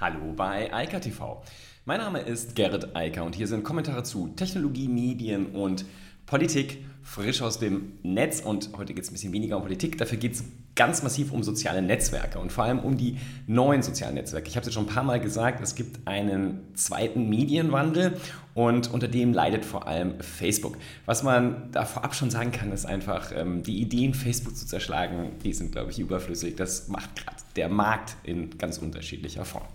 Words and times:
Hallo 0.00 0.32
bei 0.34 0.72
Eika 0.72 0.98
TV. 0.98 1.42
Mein 1.84 1.98
Name 1.98 2.20
ist 2.20 2.56
Gerrit 2.56 2.96
Eiker 2.96 3.22
und 3.22 3.34
hier 3.34 3.46
sind 3.46 3.64
Kommentare 3.64 4.02
zu 4.02 4.28
Technologie, 4.28 4.88
Medien 4.88 5.48
und 5.48 5.84
Politik 6.30 6.78
frisch 7.02 7.42
aus 7.42 7.58
dem 7.58 7.94
Netz. 8.04 8.40
Und 8.40 8.70
heute 8.78 8.94
geht 8.94 9.02
es 9.02 9.10
ein 9.10 9.14
bisschen 9.14 9.32
weniger 9.32 9.56
um 9.56 9.64
Politik, 9.64 9.98
dafür 9.98 10.16
geht 10.16 10.34
es 10.34 10.44
ganz 10.76 11.02
massiv 11.02 11.32
um 11.32 11.42
soziale 11.42 11.82
Netzwerke 11.82 12.38
und 12.38 12.52
vor 12.52 12.62
allem 12.62 12.78
um 12.78 12.96
die 12.96 13.16
neuen 13.48 13.82
sozialen 13.82 14.14
Netzwerke. 14.14 14.48
Ich 14.48 14.54
habe 14.54 14.60
es 14.60 14.68
jetzt 14.68 14.74
schon 14.74 14.84
ein 14.84 14.94
paar 14.94 15.02
Mal 15.02 15.18
gesagt, 15.20 15.60
es 15.60 15.74
gibt 15.74 16.06
einen 16.06 16.60
zweiten 16.74 17.28
Medienwandel 17.28 18.16
und 18.54 18.92
unter 18.92 19.08
dem 19.08 19.32
leidet 19.32 19.64
vor 19.64 19.88
allem 19.88 20.20
Facebook. 20.20 20.78
Was 21.04 21.24
man 21.24 21.68
da 21.72 21.84
vorab 21.84 22.14
schon 22.14 22.30
sagen 22.30 22.52
kann, 22.52 22.70
ist 22.70 22.86
einfach, 22.86 23.32
ähm, 23.34 23.64
die 23.64 23.80
Ideen, 23.80 24.14
Facebook 24.14 24.56
zu 24.56 24.68
zerschlagen, 24.68 25.32
die 25.42 25.52
sind, 25.52 25.72
glaube 25.72 25.90
ich, 25.90 25.98
überflüssig. 25.98 26.54
Das 26.54 26.86
macht 26.86 27.16
gerade 27.16 27.38
der 27.56 27.68
Markt 27.68 28.14
in 28.22 28.56
ganz 28.56 28.78
unterschiedlicher 28.78 29.44
Form. 29.44 29.66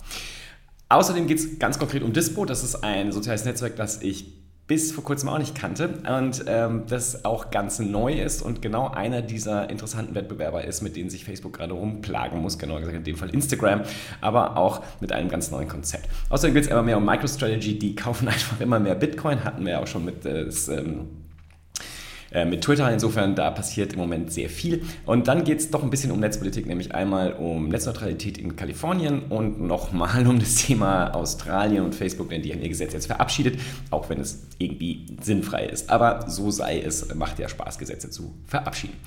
Außerdem 0.88 1.28
geht 1.28 1.40
es 1.40 1.60
ganz 1.60 1.78
konkret 1.80 2.02
um 2.02 2.14
Dispo. 2.14 2.46
Das 2.46 2.64
ist 2.64 2.76
ein 2.76 3.12
soziales 3.12 3.44
Netzwerk, 3.44 3.76
das 3.76 4.02
ich 4.02 4.45
bis 4.68 4.92
vor 4.92 5.04
kurzem 5.04 5.30
auch 5.30 5.38
nicht 5.38 5.54
kannte 5.54 5.90
und 6.08 6.46
ähm, 6.48 6.84
das 6.88 7.24
auch 7.24 7.52
ganz 7.52 7.78
neu 7.80 8.14
ist 8.14 8.42
und 8.42 8.64
genau 8.64 8.88
einer 8.90 9.22
dieser 9.22 9.70
interessanten 9.70 10.16
Wettbewerber 10.16 10.64
ist, 10.64 10.82
mit 10.82 10.96
denen 10.96 11.12
sich 11.12 11.24
Facebook 11.24 11.54
gerade 11.54 11.74
rumplagen 11.74 12.42
muss, 12.42 12.58
genauer 12.58 12.80
gesagt 12.80 12.98
in 12.98 13.04
dem 13.04 13.16
Fall 13.16 13.30
Instagram, 13.30 13.82
aber 14.22 14.58
auch 14.58 14.84
mit 15.02 15.12
einem 15.12 15.30
ganz 15.30 15.52
neuen 15.52 15.68
Konzept. 15.68 16.10
Außerdem 16.30 16.56
geht 16.56 16.64
es 16.64 16.70
immer 16.70 16.82
mehr 16.82 16.98
um 16.98 17.06
MicroStrategy, 17.06 17.78
die 17.78 17.96
kaufen 17.96 18.28
einfach 18.28 18.60
immer 18.60 18.80
mehr 18.80 18.96
Bitcoin, 18.96 19.44
hatten 19.44 19.64
wir 19.66 19.74
ja 19.74 19.80
auch 19.80 19.88
schon 19.88 20.04
mit 20.04 20.26
äh, 20.26 20.46
das, 20.46 20.68
ähm, 20.68 21.10
äh, 22.36 22.44
mit 22.44 22.62
Twitter. 22.62 22.92
Insofern, 22.92 23.34
da 23.34 23.50
passiert 23.50 23.94
im 23.94 24.00
Moment 24.00 24.32
sehr 24.32 24.50
viel. 24.50 24.84
Und 25.06 25.30
dann 25.30 25.46
geht 25.46 25.60
es 25.60 25.72
doch 25.72 25.82
ein 25.84 25.90
bisschen 25.90 26.12
um 26.12 26.20
Netzpolitik, 26.20 26.66
nämlich 26.68 26.94
einmal 26.94 27.32
um 27.32 27.70
Netzneutralität 27.70 28.38
in 28.38 28.58
Kalifornien 28.58 29.24
und 29.30 29.62
nochmal 29.62 30.28
um 30.28 30.38
das 30.38 30.56
Thema 30.56 31.12
Australien 31.16 31.86
und 31.86 31.96
Facebook, 31.96 32.30
denn 32.30 32.42
die 32.42 32.52
haben 32.52 32.62
ihr 32.62 32.68
Gesetz 32.68 32.92
jetzt 32.92 33.08
verabschiedet, 33.08 33.58
auch 33.90 34.10
wenn 34.10 34.20
es 34.20 34.44
irgendwie 34.58 35.06
sinnfrei 35.22 35.66
ist. 35.66 35.90
Aber 35.90 36.30
so 36.30 36.52
sei 36.52 36.82
es, 36.82 37.16
macht 37.16 37.40
ja 37.40 37.48
Spaß, 37.48 37.78
Gesetze 37.78 38.10
zu 38.10 38.34
verabschieden. 38.46 38.98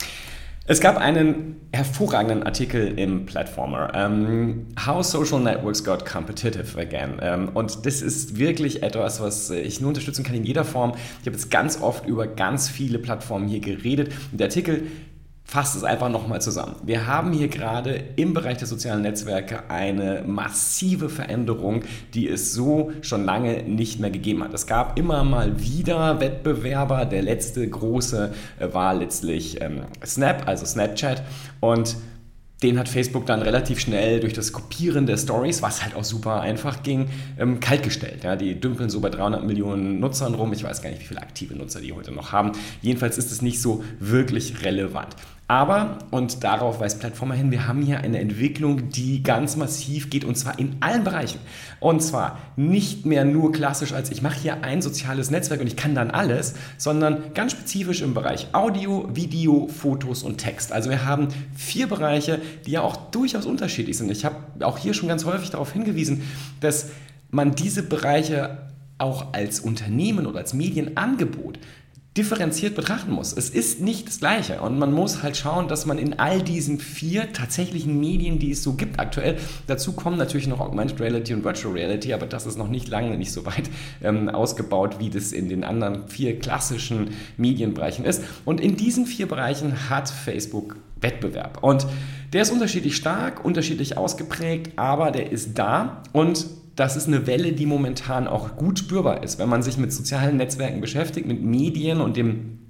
Es 0.71 0.81
gab 0.81 0.99
einen 0.99 1.57
hervorragenden 1.73 2.43
Artikel 2.43 2.99
im 2.99 3.25
Platformer, 3.25 3.91
um, 3.97 4.67
How 4.85 5.03
Social 5.03 5.41
Networks 5.41 5.83
Got 5.83 6.05
Competitive 6.05 6.79
Again. 6.79 7.19
Um, 7.21 7.49
und 7.57 7.87
das 7.87 8.03
ist 8.03 8.37
wirklich 8.39 8.83
etwas, 8.83 9.23
was 9.23 9.49
ich 9.49 9.81
nur 9.81 9.89
unterstützen 9.89 10.25
kann 10.25 10.35
in 10.35 10.45
jeder 10.45 10.67
Form. 10.67 10.93
Ich 11.23 11.27
habe 11.27 11.37
jetzt 11.37 11.51
ganz 11.51 11.81
oft 11.81 12.07
über 12.07 12.27
ganz 12.27 12.69
viele 12.69 12.99
Plattformen 12.99 13.49
hier 13.49 13.61
geredet. 13.61 14.13
Und 14.31 14.41
der 14.41 14.49
Artikel 14.49 14.83
fasst 15.49 15.75
es 15.75 15.83
einfach 15.83 16.11
nochmal 16.11 16.43
zusammen. 16.43 16.77
Wir 16.85 17.07
haben 17.07 17.33
hier 17.33 17.49
gerade 17.49 18.05
im 18.17 18.35
Bereich 18.35 18.59
der 18.59 18.67
sozialen 18.67 19.01
Netzwerke 19.01 19.71
eine 19.71 20.23
massive 20.27 21.09
Veränderung, 21.09 21.85
die 22.13 22.29
es 22.29 22.53
so 22.53 22.93
schon 23.01 23.25
lange 23.25 23.63
nicht 23.63 23.99
mehr 23.99 24.11
gegeben 24.11 24.45
hat. 24.45 24.53
Es 24.53 24.67
gab 24.67 24.99
immer 24.99 25.25
mal 25.25 25.59
wieder 25.59 26.21
Wettbewerber. 26.21 27.07
Der 27.07 27.23
letzte 27.23 27.67
große 27.67 28.31
äh, 28.59 28.75
war 28.75 28.93
letztlich 28.93 29.63
ähm, 29.63 29.85
Snap, 30.05 30.47
also 30.47 30.67
Snapchat. 30.67 31.23
Und 31.61 31.97
den 32.63 32.79
hat 32.79 32.91
Facebook 32.91 33.25
dann 33.25 33.41
relativ 33.41 33.81
schnell 33.81 34.21
durch 34.21 34.35
das 34.35 34.53
Kopieren 34.53 35.07
der 35.07 35.17
Stories, 35.17 35.63
was 35.63 35.83
halt 35.83 35.95
auch 35.95 36.05
super 36.05 36.43
einfach 36.43 36.83
ging, 36.83 37.09
ähm, 37.39 37.59
kaltgestellt. 37.59 38.23
Ja, 38.23 38.37
die 38.37 38.61
dümpeln 38.61 38.91
so 38.91 39.01
bei 39.01 39.09
300 39.09 39.45
Millionen 39.45 39.99
Nutzern 39.99 40.35
rum. 40.35 40.53
Ich 40.53 40.63
weiß 40.63 40.83
gar 40.83 40.91
nicht, 40.91 41.01
wie 41.01 41.07
viele 41.07 41.23
aktive 41.23 41.55
Nutzer 41.55 41.81
die 41.81 41.95
heute 41.95 42.13
noch 42.13 42.33
haben. 42.33 42.53
Jedenfalls 42.83 43.17
ist 43.17 43.33
es 43.33 43.41
nicht 43.41 43.63
so 43.63 43.83
wirklich 43.99 44.63
relevant. 44.63 45.17
Aber, 45.51 45.97
und 46.11 46.45
darauf 46.45 46.79
weist 46.79 47.01
Plattformer 47.01 47.33
hin, 47.33 47.51
wir 47.51 47.67
haben 47.67 47.81
hier 47.81 48.01
eine 48.01 48.19
Entwicklung, 48.19 48.91
die 48.91 49.23
ganz 49.23 49.57
massiv 49.57 50.11
geht 50.11 50.27
und 50.27 50.37
zwar 50.37 50.59
in 50.59 50.77
allen 50.81 51.05
Bereichen. 51.05 51.41
Und 51.81 52.03
zwar 52.03 52.39
nicht 52.57 53.07
mehr 53.07 53.25
nur 53.25 53.51
klassisch 53.51 53.95
als 53.95 54.11
ich 54.11 54.21
mache 54.21 54.39
hier 54.39 54.63
ein 54.63 54.83
soziales 54.83 55.31
Netzwerk 55.31 55.63
und 55.63 55.67
ich 55.67 55.77
kann 55.77 55.95
dann 55.95 56.11
alles, 56.11 56.53
sondern 56.77 57.33
ganz 57.33 57.53
spezifisch 57.53 58.03
im 58.03 58.13
Bereich 58.13 58.49
Audio, 58.53 59.09
Video, 59.15 59.69
Fotos 59.69 60.23
und 60.23 60.37
Text. 60.37 60.71
Also 60.71 60.91
wir 60.91 61.07
haben 61.07 61.29
vier 61.57 61.89
Bereiche, 61.89 62.43
die 62.67 62.73
ja 62.73 62.83
auch 62.83 62.97
durchaus 63.11 63.47
unterschiedlich 63.47 63.97
sind. 63.97 64.11
Ich 64.11 64.27
habe 64.27 64.37
auch 64.61 64.77
hier 64.77 64.93
schon 64.93 65.09
ganz 65.09 65.25
häufig 65.25 65.49
darauf 65.49 65.73
hingewiesen, 65.73 66.29
dass 66.61 66.91
man 67.31 67.55
diese 67.55 67.83
Bereiche 67.83 68.59
auch 68.99 69.33
als 69.33 69.61
Unternehmen 69.61 70.27
oder 70.27 70.41
als 70.41 70.53
Medienangebot 70.53 71.59
differenziert 72.19 72.75
betrachten 72.75 73.13
muss. 73.13 73.33
Es 73.33 73.49
ist 73.49 73.81
nicht 73.81 74.09
das 74.09 74.19
Gleiche 74.19 74.61
und 74.61 74.79
man 74.79 74.93
muss 74.93 75.23
halt 75.23 75.37
schauen, 75.37 75.69
dass 75.69 75.87
man 75.87 75.99
in 75.99 76.19
all 76.19 76.43
diesen 76.43 76.81
vier 76.81 77.33
tatsächlichen 77.33 77.99
Medien, 78.01 78.41
die 78.41 78.51
es 78.51 78.63
so 78.63 78.73
gibt 78.73 78.99
aktuell, 78.99 79.39
dazu 79.69 79.93
kommen 79.93 80.19
natürlich 80.19 80.49
noch 80.49 80.59
Augmented 80.59 81.01
Reality 81.01 81.33
und 81.33 81.45
Virtual 81.45 81.73
Reality, 81.73 82.13
aber 82.13 82.27
das 82.27 82.45
ist 82.45 82.59
noch 82.59 82.69
nicht 82.69 82.89
lange 82.89 83.17
nicht 83.17 83.33
so 83.33 83.47
weit 83.47 83.71
ähm, 84.03 84.29
ausgebaut, 84.29 84.97
wie 84.99 85.11
das 85.11 85.31
in 85.31 85.49
den 85.49 85.63
anderen 85.63 86.09
vier 86.09 86.39
klassischen 86.41 87.11
Medienbereichen 87.37 88.05
ist. 88.05 88.25
Und 88.45 88.61
in 88.61 88.77
diesen 88.77 89.07
vier 89.07 89.29
Bereichen 89.29 89.89
hat 89.89 90.11
Facebook 90.11 90.77
Wettbewerb 91.01 91.63
und 91.63 91.87
der 92.33 92.43
ist 92.43 92.51
unterschiedlich 92.51 92.97
stark, 92.97 93.45
unterschiedlich 93.45 93.97
ausgeprägt, 93.97 94.73
aber 94.77 95.13
der 95.13 95.31
ist 95.31 95.57
da 95.57 96.03
und 96.13 96.47
das 96.79 96.97
ist 96.97 97.09
eine 97.09 97.27
Welle, 97.27 97.53
die 97.53 97.67
momentan 97.67 98.29
auch 98.29 98.55
gut 98.55 98.79
spürbar 98.79 99.25
ist. 99.25 99.41
Wenn 99.41 99.49
man 99.49 99.63
sich 99.65 99.79
mit 99.79 99.93
sozialen 99.93 100.37
Netzwerken 100.37 100.81
beschäftigt, 100.81 101.27
mit 101.27 101.43
Medien 101.43 102.01
und 102.01 102.17
dem 102.17 102.61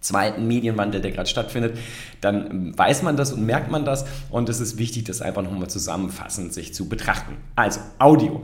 zweiten 0.00 0.46
Medienwandel, 0.46 1.02
der 1.02 1.10
gerade 1.10 1.28
stattfindet, 1.28 1.76
dann 2.22 2.76
weiß 2.78 3.02
man 3.02 3.18
das 3.18 3.32
und 3.32 3.44
merkt 3.44 3.70
man 3.70 3.84
das 3.84 4.06
und 4.30 4.48
es 4.48 4.60
ist 4.60 4.78
wichtig, 4.78 5.04
das 5.04 5.20
einfach 5.20 5.42
nochmal 5.42 5.68
zusammenfassend 5.68 6.54
sich 6.54 6.72
zu 6.72 6.88
betrachten. 6.88 7.36
Also 7.56 7.80
Audio. 7.98 8.42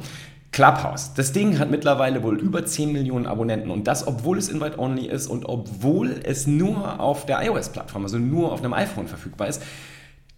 Clubhouse. 0.52 1.14
Das 1.14 1.32
Ding 1.32 1.58
hat 1.58 1.70
mittlerweile 1.70 2.22
wohl 2.22 2.38
über 2.38 2.64
10 2.64 2.92
Millionen 2.92 3.26
Abonnenten 3.26 3.72
und 3.72 3.88
das, 3.88 4.06
obwohl 4.06 4.38
es 4.38 4.48
Invite-Only 4.48 5.06
ist 5.06 5.26
und 5.26 5.46
obwohl 5.46 6.20
es 6.22 6.46
nur 6.46 7.00
auf 7.00 7.26
der 7.26 7.42
iOS-Plattform, 7.42 8.04
also 8.04 8.18
nur 8.18 8.52
auf 8.52 8.60
einem 8.60 8.72
iPhone 8.72 9.08
verfügbar 9.08 9.48
ist. 9.48 9.60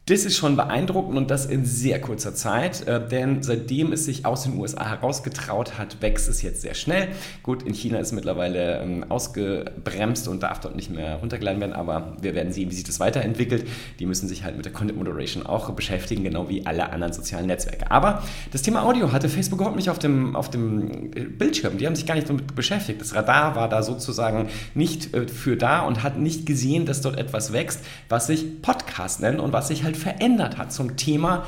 Das 0.08 0.24
ist 0.24 0.36
schon 0.36 0.54
beeindruckend 0.54 1.18
und 1.18 1.32
das 1.32 1.46
in 1.46 1.64
sehr 1.64 2.00
kurzer 2.00 2.32
Zeit, 2.32 2.86
äh, 2.86 3.04
denn 3.08 3.42
seitdem 3.42 3.90
es 3.90 4.04
sich 4.04 4.24
aus 4.24 4.44
den 4.44 4.56
USA 4.56 4.88
herausgetraut 4.88 5.78
hat, 5.78 6.00
wächst 6.00 6.28
es 6.28 6.42
jetzt 6.42 6.62
sehr 6.62 6.74
schnell. 6.74 7.08
Gut, 7.42 7.64
in 7.64 7.74
China 7.74 7.98
ist 7.98 8.06
es 8.06 8.12
mittlerweile 8.12 8.82
ähm, 8.82 9.04
ausgebremst 9.08 10.28
und 10.28 10.44
darf 10.44 10.60
dort 10.60 10.76
nicht 10.76 10.92
mehr 10.92 11.16
runtergeladen 11.16 11.60
werden, 11.60 11.72
aber 11.72 12.16
wir 12.20 12.36
werden 12.36 12.52
sehen, 12.52 12.70
wie 12.70 12.76
sich 12.76 12.84
das 12.84 13.00
weiterentwickelt. 13.00 13.66
Die 13.98 14.06
müssen 14.06 14.28
sich 14.28 14.44
halt 14.44 14.54
mit 14.54 14.64
der 14.64 14.72
Content 14.72 14.96
Moderation 14.96 15.44
auch 15.44 15.70
beschäftigen, 15.70 16.22
genau 16.22 16.48
wie 16.48 16.64
alle 16.66 16.92
anderen 16.92 17.12
sozialen 17.12 17.46
Netzwerke. 17.46 17.90
Aber 17.90 18.22
das 18.52 18.62
Thema 18.62 18.84
Audio 18.84 19.10
hatte 19.10 19.28
Facebook 19.28 19.58
überhaupt 19.58 19.76
nicht 19.76 19.90
auf 19.90 19.98
dem, 19.98 20.36
auf 20.36 20.50
dem 20.50 21.10
äh, 21.16 21.24
Bildschirm. 21.24 21.78
Die 21.78 21.86
haben 21.88 21.96
sich 21.96 22.06
gar 22.06 22.14
nicht 22.14 22.28
damit 22.28 22.54
beschäftigt. 22.54 23.00
Das 23.00 23.12
Radar 23.16 23.56
war 23.56 23.68
da 23.68 23.82
sozusagen 23.82 24.50
nicht 24.72 25.12
äh, 25.14 25.26
für 25.26 25.56
da 25.56 25.80
und 25.80 26.04
hat 26.04 26.16
nicht 26.16 26.46
gesehen, 26.46 26.86
dass 26.86 27.00
dort 27.00 27.18
etwas 27.18 27.52
wächst, 27.52 27.80
was 28.08 28.28
sich 28.28 28.62
Podcast 28.62 29.20
nennt 29.20 29.40
und 29.40 29.52
was 29.52 29.66
sich 29.66 29.82
halt 29.82 29.95
verändert 29.96 30.58
hat 30.58 30.72
zum 30.72 30.96
Thema 30.96 31.46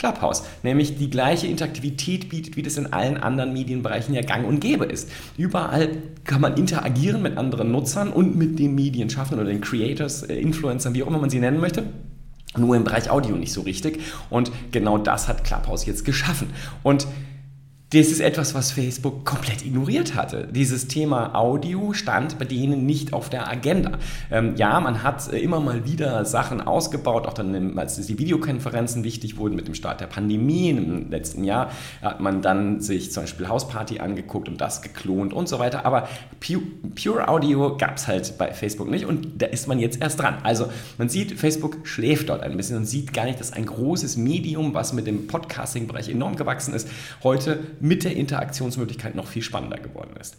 Clubhouse, 0.00 0.44
nämlich 0.62 0.96
die 0.96 1.10
gleiche 1.10 1.46
Interaktivität 1.46 2.30
bietet, 2.30 2.56
wie 2.56 2.62
das 2.62 2.78
in 2.78 2.92
allen 2.92 3.18
anderen 3.18 3.52
Medienbereichen 3.52 4.14
ja 4.14 4.22
gang 4.22 4.46
und 4.46 4.60
gäbe 4.60 4.86
ist. 4.86 5.10
Überall 5.36 5.90
kann 6.24 6.40
man 6.40 6.56
interagieren 6.56 7.22
mit 7.22 7.36
anderen 7.36 7.70
Nutzern 7.70 8.10
und 8.10 8.36
mit 8.36 8.58
den 8.58 8.74
Medienschaffenden 8.74 9.44
oder 9.44 9.52
den 9.52 9.60
Creators, 9.60 10.22
äh, 10.22 10.34
Influencern, 10.34 10.94
wie 10.94 11.02
auch 11.02 11.06
immer 11.06 11.18
man 11.18 11.30
sie 11.30 11.38
nennen 11.38 11.60
möchte. 11.60 11.84
Nur 12.56 12.74
im 12.74 12.82
Bereich 12.82 13.10
Audio 13.10 13.36
nicht 13.36 13.52
so 13.52 13.60
richtig. 13.60 14.00
Und 14.28 14.50
genau 14.72 14.98
das 14.98 15.28
hat 15.28 15.44
Clubhouse 15.44 15.86
jetzt 15.86 16.04
geschaffen. 16.04 16.48
Und 16.82 17.06
das 17.92 18.06
ist 18.06 18.20
etwas, 18.20 18.54
was 18.54 18.70
Facebook 18.70 19.24
komplett 19.24 19.66
ignoriert 19.66 20.14
hatte. 20.14 20.46
Dieses 20.52 20.86
Thema 20.86 21.34
Audio 21.34 21.92
stand 21.92 22.38
bei 22.38 22.44
denen 22.44 22.86
nicht 22.86 23.12
auf 23.12 23.30
der 23.30 23.50
Agenda. 23.50 23.98
Ähm, 24.30 24.54
ja, 24.54 24.78
man 24.78 25.02
hat 25.02 25.32
äh, 25.32 25.38
immer 25.38 25.58
mal 25.58 25.84
wieder 25.84 26.24
Sachen 26.24 26.60
ausgebaut, 26.60 27.26
auch 27.26 27.32
dann, 27.32 27.76
als 27.80 27.96
die 28.06 28.16
Videokonferenzen 28.16 29.02
wichtig 29.02 29.38
wurden 29.38 29.56
mit 29.56 29.66
dem 29.66 29.74
Start 29.74 30.00
der 30.00 30.06
Pandemie 30.06 30.70
im 30.70 31.10
letzten 31.10 31.42
Jahr, 31.42 31.72
hat 32.00 32.20
man 32.20 32.42
dann 32.42 32.80
sich 32.80 33.10
zum 33.10 33.24
Beispiel 33.24 33.48
Hausparty 33.48 33.98
angeguckt 33.98 34.48
und 34.48 34.60
das 34.60 34.82
geklont 34.82 35.32
und 35.32 35.48
so 35.48 35.58
weiter. 35.58 35.84
Aber 35.84 36.08
Pure, 36.38 36.62
Pure 36.94 37.26
Audio 37.26 37.76
gab 37.76 37.96
es 37.96 38.06
halt 38.06 38.38
bei 38.38 38.52
Facebook 38.52 38.88
nicht 38.88 39.04
und 39.04 39.42
da 39.42 39.46
ist 39.46 39.66
man 39.66 39.80
jetzt 39.80 40.00
erst 40.00 40.20
dran. 40.20 40.38
Also 40.44 40.68
man 40.96 41.08
sieht, 41.08 41.32
Facebook 41.32 41.78
schläft 41.82 42.28
dort 42.28 42.44
ein 42.44 42.56
bisschen 42.56 42.76
und 42.76 42.86
sieht 42.86 43.12
gar 43.12 43.24
nicht, 43.24 43.40
dass 43.40 43.52
ein 43.52 43.66
großes 43.66 44.16
Medium, 44.16 44.74
was 44.74 44.92
mit 44.92 45.08
dem 45.08 45.26
Podcasting-Bereich 45.26 46.08
enorm 46.08 46.36
gewachsen 46.36 46.72
ist, 46.72 46.88
heute 47.24 47.58
mit 47.80 48.04
der 48.04 48.16
Interaktionsmöglichkeit 48.16 49.14
noch 49.14 49.26
viel 49.26 49.42
spannender 49.42 49.78
geworden 49.78 50.14
ist. 50.20 50.36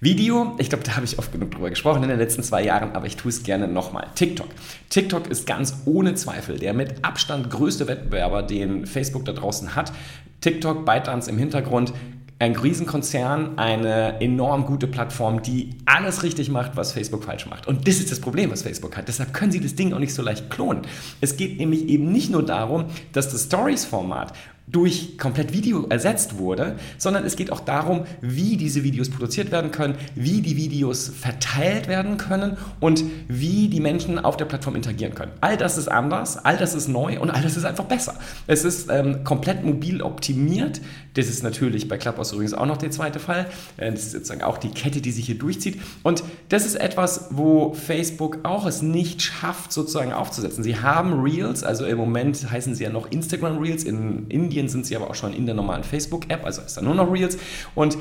Video, 0.00 0.54
ich 0.58 0.68
glaube, 0.68 0.84
da 0.84 0.94
habe 0.94 1.04
ich 1.04 1.18
oft 1.18 1.32
genug 1.32 1.50
drüber 1.50 1.70
gesprochen 1.70 2.04
in 2.04 2.08
den 2.08 2.20
letzten 2.20 2.44
zwei 2.44 2.62
Jahren, 2.62 2.92
aber 2.92 3.06
ich 3.06 3.16
tue 3.16 3.30
es 3.30 3.42
gerne 3.42 3.66
nochmal. 3.66 4.06
TikTok. 4.14 4.46
TikTok 4.90 5.26
ist 5.26 5.44
ganz 5.44 5.82
ohne 5.86 6.14
Zweifel 6.14 6.56
der 6.56 6.72
mit 6.72 7.04
Abstand 7.04 7.50
größte 7.50 7.88
Wettbewerber, 7.88 8.44
den 8.44 8.86
Facebook 8.86 9.24
da 9.24 9.32
draußen 9.32 9.74
hat. 9.74 9.92
TikTok, 10.40 10.86
ByteDance 10.86 11.28
im 11.28 11.36
Hintergrund, 11.36 11.92
ein 12.38 12.54
Riesenkonzern, 12.54 13.58
eine 13.58 14.20
enorm 14.20 14.66
gute 14.66 14.86
Plattform, 14.86 15.42
die 15.42 15.70
alles 15.86 16.22
richtig 16.22 16.48
macht, 16.48 16.76
was 16.76 16.92
Facebook 16.92 17.24
falsch 17.24 17.46
macht. 17.46 17.66
Und 17.66 17.88
das 17.88 17.96
ist 17.96 18.12
das 18.12 18.20
Problem, 18.20 18.52
was 18.52 18.62
Facebook 18.62 18.96
hat. 18.96 19.08
Deshalb 19.08 19.34
können 19.34 19.50
sie 19.50 19.58
das 19.58 19.74
Ding 19.74 19.92
auch 19.92 19.98
nicht 19.98 20.14
so 20.14 20.22
leicht 20.22 20.48
klonen. 20.48 20.82
Es 21.20 21.36
geht 21.36 21.58
nämlich 21.58 21.88
eben 21.88 22.12
nicht 22.12 22.30
nur 22.30 22.44
darum, 22.44 22.84
dass 23.12 23.30
das 23.30 23.46
Stories-Format 23.46 24.32
durch 24.70 25.16
komplett 25.18 25.52
Video 25.52 25.86
ersetzt 25.88 26.38
wurde, 26.38 26.76
sondern 26.98 27.24
es 27.24 27.36
geht 27.36 27.50
auch 27.50 27.60
darum, 27.60 28.04
wie 28.20 28.56
diese 28.56 28.82
Videos 28.84 29.10
produziert 29.10 29.50
werden 29.50 29.70
können, 29.70 29.94
wie 30.14 30.42
die 30.42 30.56
Videos 30.56 31.08
verteilt 31.08 31.88
werden 31.88 32.18
können 32.18 32.56
und 32.80 33.04
wie 33.28 33.68
die 33.68 33.80
Menschen 33.80 34.18
auf 34.18 34.36
der 34.36 34.44
Plattform 34.44 34.76
interagieren 34.76 35.14
können. 35.14 35.32
All 35.40 35.56
das 35.56 35.78
ist 35.78 35.88
anders, 35.88 36.36
all 36.36 36.56
das 36.56 36.74
ist 36.74 36.88
neu 36.88 37.18
und 37.20 37.30
all 37.30 37.42
das 37.42 37.56
ist 37.56 37.64
einfach 37.64 37.84
besser. 37.84 38.14
Es 38.46 38.64
ist 38.64 38.88
ähm, 38.90 39.24
komplett 39.24 39.64
mobil 39.64 40.02
optimiert. 40.02 40.80
Das 41.14 41.28
ist 41.28 41.42
natürlich 41.42 41.88
bei 41.88 41.96
Clubhouse 41.96 42.32
übrigens 42.32 42.54
auch 42.54 42.66
noch 42.66 42.76
der 42.76 42.90
zweite 42.90 43.18
Fall. 43.20 43.46
Äh, 43.76 43.90
das 43.90 44.04
ist 44.04 44.12
sozusagen 44.12 44.42
auch 44.42 44.58
die 44.58 44.70
Kette, 44.70 45.00
die 45.00 45.12
sich 45.12 45.26
hier 45.26 45.38
durchzieht. 45.38 45.80
Und 46.02 46.22
das 46.48 46.66
ist 46.66 46.74
etwas, 46.74 47.28
wo 47.30 47.74
Facebook 47.74 48.40
auch 48.42 48.66
es 48.66 48.82
nicht 48.82 49.22
schafft, 49.22 49.72
sozusagen 49.72 50.12
aufzusetzen. 50.12 50.62
Sie 50.62 50.78
haben 50.78 51.20
Reels, 51.22 51.64
also 51.64 51.86
im 51.86 51.96
Moment 51.96 52.50
heißen 52.50 52.74
sie 52.74 52.84
ja 52.84 52.90
noch 52.90 53.10
Instagram 53.10 53.58
Reels, 53.58 53.84
in 53.84 54.26
Indien 54.28 54.57
Medien 54.58 54.68
sind 54.68 54.86
sie 54.86 54.96
aber 54.96 55.08
auch 55.08 55.14
schon 55.14 55.32
in 55.32 55.46
der 55.46 55.54
normalen 55.54 55.84
Facebook-App, 55.84 56.44
also 56.44 56.62
ist 56.62 56.76
da 56.76 56.82
nur 56.82 56.94
noch 56.94 57.10
Reels. 57.12 57.38
Und 57.74 57.96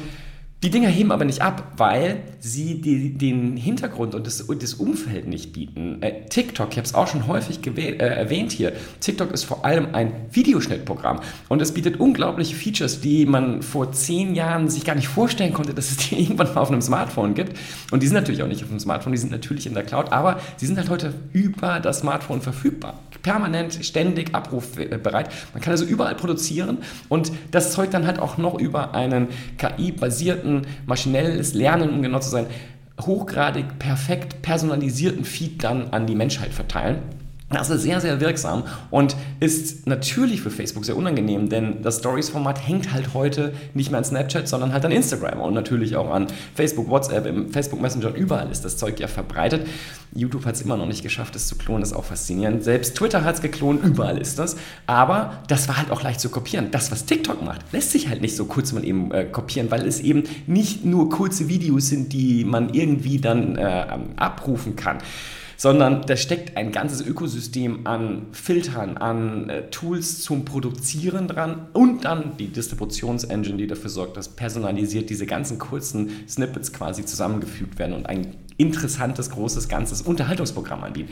die 0.63 0.71
Dinger 0.71 0.87
heben 0.87 1.11
aber 1.11 1.23
nicht 1.23 1.43
ab, 1.43 1.73
weil 1.77 2.23
sie 2.39 2.81
die, 2.81 3.15
den 3.15 3.57
Hintergrund 3.57 4.15
und 4.15 4.25
das, 4.25 4.43
das, 4.47 4.73
Umfeld 4.73 5.27
nicht 5.27 5.53
bieten. 5.53 6.01
Äh, 6.01 6.25
TikTok, 6.29 6.69
ich 6.71 6.77
habe 6.77 6.87
es 6.87 6.95
auch 6.95 7.07
schon 7.07 7.27
häufig 7.27 7.59
äh, 7.77 7.97
erwähnt 7.97 8.51
hier, 8.51 8.73
TikTok 8.99 9.31
ist 9.31 9.43
vor 9.43 9.65
allem 9.65 9.89
ein 9.93 10.11
Videoschnittprogramm 10.31 11.19
und 11.47 11.61
es 11.61 11.73
bietet 11.73 11.99
unglaubliche 11.99 12.55
Features, 12.55 13.01
die 13.01 13.27
man 13.27 13.61
vor 13.61 13.91
zehn 13.91 14.33
Jahren 14.33 14.67
sich 14.67 14.83
gar 14.83 14.95
nicht 14.95 15.07
vorstellen 15.07 15.53
konnte, 15.53 15.75
dass 15.75 15.91
es 15.91 15.97
die 15.97 16.19
irgendwann 16.23 16.51
mal 16.51 16.61
auf 16.61 16.71
einem 16.71 16.81
Smartphone 16.81 17.35
gibt. 17.35 17.55
Und 17.91 18.01
die 18.01 18.07
sind 18.07 18.15
natürlich 18.15 18.41
auch 18.41 18.47
nicht 18.47 18.63
auf 18.63 18.69
dem 18.69 18.79
Smartphone, 18.79 19.11
die 19.11 19.19
sind 19.19 19.31
natürlich 19.31 19.67
in 19.67 19.75
der 19.75 19.83
Cloud, 19.83 20.11
aber 20.11 20.39
sie 20.55 20.65
sind 20.65 20.79
halt 20.79 20.89
heute 20.89 21.13
über 21.33 21.79
das 21.79 21.99
Smartphone 21.99 22.41
verfügbar. 22.41 22.99
Permanent, 23.21 23.77
ständig 23.83 24.33
abrufbereit. 24.33 25.29
Man 25.53 25.61
kann 25.61 25.71
also 25.71 25.85
überall 25.85 26.15
produzieren 26.15 26.79
und 27.09 27.31
das 27.51 27.73
Zeug 27.73 27.91
dann 27.91 28.07
halt 28.07 28.19
auch 28.19 28.37
noch 28.37 28.59
über 28.59 28.95
einen 28.95 29.27
KI-basierten 29.57 30.46
basierten, 30.47 30.61
maschinelles 30.85 31.53
Lernen, 31.53 31.89
um 31.89 32.01
genau 32.01 32.19
zu 32.19 32.29
sein, 32.29 32.47
hochgradig 33.01 33.77
perfekt 33.79 34.41
personalisierten 34.41 35.23
Feed 35.23 35.63
dann 35.63 35.89
an 35.89 36.07
die 36.07 36.15
Menschheit 36.15 36.53
verteilen. 36.53 36.99
Das 37.49 37.69
ist 37.69 37.83
sehr, 37.83 38.01
sehr 38.01 38.19
wirksam 38.19 38.63
und 38.91 39.15
ist 39.39 39.87
natürlich 39.87 40.41
für 40.41 40.51
Facebook 40.51 40.83
sehr 40.83 40.97
unangenehm, 40.97 41.47
denn 41.47 41.81
das 41.81 41.99
Stories-Format 41.99 42.67
hängt 42.67 42.91
halt 42.91 43.13
heute 43.13 43.53
nicht 43.73 43.89
mehr 43.89 43.99
an 43.99 44.03
Snapchat, 44.03 44.49
sondern 44.49 44.73
halt 44.73 44.83
an 44.83 44.91
Instagram 44.91 45.39
und 45.39 45.53
natürlich 45.53 45.95
auch 45.95 46.11
an 46.11 46.27
Facebook, 46.55 46.89
WhatsApp, 46.89 47.25
im 47.25 47.49
Facebook 47.49 47.81
Messenger 47.81 48.13
überall 48.13 48.51
ist 48.51 48.65
das 48.65 48.75
Zeug 48.75 48.99
ja 48.99 49.07
verbreitet. 49.07 49.65
YouTube 50.13 50.45
hat 50.45 50.55
es 50.55 50.61
immer 50.61 50.75
noch 50.75 50.87
nicht 50.87 51.03
geschafft, 51.03 51.37
es 51.37 51.47
zu 51.47 51.55
klonen, 51.55 51.83
ist 51.83 51.93
auch 51.93 52.03
faszinierend. 52.03 52.65
Selbst 52.65 52.97
Twitter 52.97 53.23
hat 53.23 53.35
es 53.35 53.41
geklont, 53.41 53.81
überall 53.81 54.17
ist 54.17 54.39
das. 54.39 54.57
Aber 54.85 55.41
das 55.47 55.69
war 55.69 55.77
halt 55.77 55.89
auch 55.91 56.03
leicht 56.03 56.19
zu 56.19 56.29
kopieren. 56.29 56.71
Das, 56.71 56.91
was 56.91 57.05
TikTok 57.05 57.41
macht, 57.43 57.61
lässt 57.71 57.91
sich 57.91 58.09
halt 58.09 58.21
nicht 58.21 58.35
so 58.35 58.43
kurz 58.45 58.73
mal 58.73 58.83
eben 58.83 59.11
äh, 59.13 59.23
kopieren, 59.23 59.71
weil 59.71 59.87
es 59.87 60.01
eben 60.01 60.23
nicht 60.47 60.83
nur 60.83 61.09
kurze 61.09 61.47
Videos 61.47 61.87
sind, 61.87 62.11
die 62.11 62.43
man 62.43 62.73
irgendwie 62.73 63.19
dann 63.19 63.55
äh, 63.55 63.85
abrufen 64.17 64.75
kann 64.75 64.97
sondern 65.57 66.03
da 66.03 66.15
steckt 66.15 66.55
ein 66.55 66.71
ganzes 66.71 67.01
Ökosystem 67.05 67.85
an 67.85 68.27
Filtern, 68.31 68.97
an 68.97 69.49
äh, 69.49 69.69
Tools 69.69 70.21
zum 70.21 70.45
Produzieren 70.45 71.27
dran 71.27 71.67
und 71.73 72.05
dann 72.05 72.37
die 72.37 72.47
Distributionsengine, 72.47 73.57
die 73.57 73.67
dafür 73.67 73.89
sorgt, 73.89 74.15
dass 74.15 74.29
personalisiert 74.29 75.09
diese 75.09 75.25
ganzen 75.25 75.59
kurzen 75.59 76.11
Snippets 76.29 76.71
quasi 76.71 77.05
zusammengefügt 77.05 77.79
werden 77.79 77.95
und 77.95 78.05
ein 78.05 78.35
interessantes, 78.57 79.31
großes, 79.31 79.67
ganzes 79.67 80.01
Unterhaltungsprogramm 80.01 80.83
anbieten. 80.83 81.11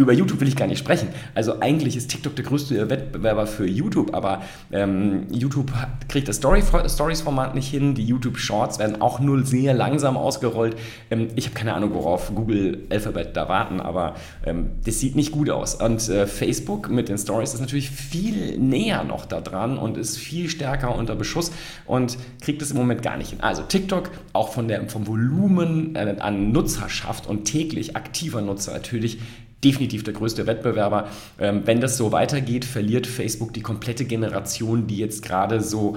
Über 0.00 0.14
YouTube 0.14 0.40
will 0.40 0.48
ich 0.48 0.56
gar 0.56 0.66
nicht 0.66 0.78
sprechen. 0.78 1.08
Also 1.34 1.60
eigentlich 1.60 1.94
ist 1.94 2.08
TikTok 2.10 2.34
der 2.34 2.46
größte 2.46 2.88
Wettbewerber 2.88 3.46
für 3.46 3.66
YouTube, 3.66 4.14
aber 4.14 4.40
ähm, 4.72 5.26
YouTube 5.30 5.70
kriegt 6.08 6.26
das 6.26 6.36
Story 6.36 6.62
Stories-Format 6.62 7.54
nicht 7.54 7.68
hin. 7.68 7.94
Die 7.94 8.06
YouTube 8.06 8.38
Shorts 8.38 8.78
werden 8.78 9.02
auch 9.02 9.20
nur 9.20 9.44
sehr 9.44 9.74
langsam 9.74 10.16
ausgerollt. 10.16 10.74
Ähm, 11.10 11.28
ich 11.36 11.44
habe 11.44 11.54
keine 11.54 11.74
Ahnung, 11.74 11.92
worauf 11.92 12.34
Google 12.34 12.86
Alphabet 12.88 13.36
da 13.36 13.50
warten, 13.50 13.78
aber 13.78 14.14
ähm, 14.46 14.70
das 14.86 15.00
sieht 15.00 15.16
nicht 15.16 15.32
gut 15.32 15.50
aus. 15.50 15.74
Und 15.74 16.08
äh, 16.08 16.26
Facebook 16.26 16.88
mit 16.88 17.10
den 17.10 17.18
Stories 17.18 17.52
ist 17.52 17.60
natürlich 17.60 17.90
viel 17.90 18.56
näher 18.58 19.04
noch 19.04 19.26
da 19.26 19.42
dran 19.42 19.76
und 19.76 19.98
ist 19.98 20.16
viel 20.16 20.48
stärker 20.48 20.96
unter 20.96 21.14
Beschuss 21.14 21.52
und 21.84 22.16
kriegt 22.40 22.62
es 22.62 22.70
im 22.70 22.78
Moment 22.78 23.02
gar 23.02 23.18
nicht 23.18 23.30
hin. 23.30 23.40
Also 23.42 23.64
TikTok 23.64 24.10
auch 24.32 24.50
von 24.50 24.66
der, 24.66 24.88
vom 24.88 25.06
Volumen 25.06 25.94
äh, 25.94 26.16
an 26.20 26.52
Nutzerschaft 26.52 27.26
und 27.26 27.44
täglich 27.44 27.96
aktiver 27.96 28.40
Nutzer 28.40 28.72
natürlich 28.72 29.18
definitiv 29.64 30.04
der 30.04 30.14
größte 30.14 30.46
Wettbewerber. 30.46 31.08
Ähm, 31.38 31.62
wenn 31.64 31.80
das 31.80 31.96
so 31.96 32.12
weitergeht, 32.12 32.64
verliert 32.64 33.06
Facebook 33.06 33.52
die 33.52 33.62
komplette 33.62 34.04
Generation, 34.04 34.86
die 34.86 34.96
jetzt 34.96 35.22
gerade 35.22 35.60
so 35.60 35.96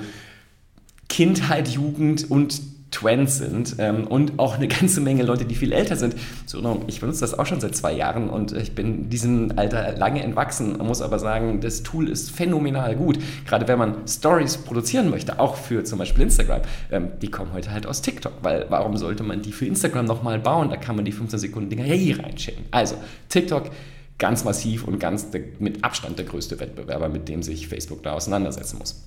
Kindheit, 1.10 1.68
Jugend 1.68 2.30
und 2.30 2.62
Twins 2.94 3.38
sind 3.38 3.75
ähm, 3.80 4.07
und 4.07 4.40
auch 4.40 4.56
eine 4.56 4.68
ganze 4.80 5.01
Menge 5.01 5.24
Leute, 5.24 5.45
die 5.45 5.56
viel 5.56 5.74
älter 5.74 5.95
sind. 5.95 6.16
So, 6.45 6.84
ich 6.88 7.01
benutze 7.01 7.22
das 7.22 7.38
auch 7.38 7.45
schon 7.45 7.60
seit 7.60 7.75
zwei 7.75 7.94
Jahren 7.94 8.30
und 8.30 8.54
ich 8.54 8.74
bin 8.75 9.10
diesem 9.10 9.54
Alter 9.56 9.98
lange 9.98 10.24
entwachsen, 10.24 10.78
muss 10.78 11.01
aber 11.01 11.19
sagen, 11.19 11.60
das 11.60 11.84
Tool 11.84 12.07
ist 12.07 12.31
phänomenal 12.31 12.95
gut. 12.95 13.19
Gerade 13.45 13.68
wenn 13.68 13.80
man 13.80 14.07
Stories 14.07 14.57
produzieren 14.57 15.10
möchte, 15.10 15.40
auch 15.40 15.56
für 15.56 15.84
zum 15.84 16.00
Beispiel 16.00 16.24
Instagram, 16.24 16.62
ähm, 16.92 17.10
die 17.22 17.30
kommen 17.30 17.51
heute 17.54 17.72
halt 17.72 17.88
aus 17.88 18.01
TikTok, 18.01 18.34
weil 18.42 18.68
warum 18.69 18.95
sollte 18.95 19.24
man 19.24 19.42
die 19.42 19.51
für 19.51 19.66
Instagram 19.66 20.06
nochmal 20.06 20.40
bauen? 20.40 20.69
Da 20.69 20.78
kann 20.78 20.95
man 20.95 21.06
die 21.06 21.12
15 21.12 21.40
Sekunden 21.40 21.69
Dinger 21.69 21.86
ja 21.86 21.95
hier 21.95 22.19
reinschicken. 22.19 22.66
Also 22.72 22.95
TikTok 23.30 23.72
ganz 24.19 24.44
massiv 24.44 24.86
und 24.86 25.00
ganz 25.00 25.28
mit 25.60 25.84
Abstand 25.84 26.19
der 26.19 26.25
größte 26.25 26.60
Wettbewerber, 26.60 27.10
mit 27.10 27.28
dem 27.28 27.42
sich 27.42 27.68
Facebook 27.68 28.04
da 28.04 28.13
auseinandersetzen 28.13 28.78
muss. 28.78 29.04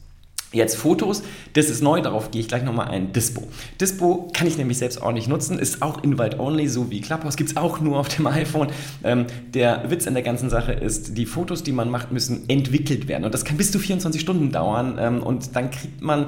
Jetzt 0.53 0.77
Fotos, 0.77 1.23
das 1.55 1.69
ist 1.69 1.83
neu, 1.83 2.01
darauf 2.01 2.31
gehe 2.31 2.41
ich 2.41 2.49
gleich 2.49 2.63
nochmal 2.63 2.89
ein. 2.89 3.13
Dispo. 3.13 3.43
Dispo 3.81 4.31
kann 4.33 4.47
ich 4.47 4.57
nämlich 4.57 4.79
selbst 4.79 5.03
auch 5.03 5.13
nicht 5.13 5.29
nutzen, 5.29 5.59
ist 5.59 5.83
auch 5.83 6.03
Invite-Only, 6.05 6.69
so 6.69 6.91
wie 6.91 7.01
Clubhouse, 7.01 7.37
gibt 7.37 7.51
es 7.51 7.57
auch 7.57 7.81
nur 7.81 7.99
auf 7.99 8.09
dem 8.09 8.27
iPhone. 8.29 8.69
Ähm, 9.03 9.27
der 9.53 9.91
Witz 9.91 10.07
an 10.07 10.15
der 10.15 10.23
ganzen 10.23 10.49
Sache 10.49 10.73
ist, 10.73 11.19
die 11.19 11.27
Fotos, 11.27 11.65
die 11.65 11.73
man 11.73 11.91
macht, 11.91 12.13
müssen 12.13 12.49
entwickelt 12.49 13.09
werden. 13.09 13.25
Und 13.25 13.35
das 13.35 13.45
kann 13.45 13.57
bis 13.57 13.73
zu 13.73 13.79
24 13.81 14.21
Stunden 14.21 14.53
dauern. 14.53 14.97
Ähm, 15.01 15.23
und 15.23 15.57
dann 15.57 15.71
kriegt 15.73 16.01
man 16.01 16.27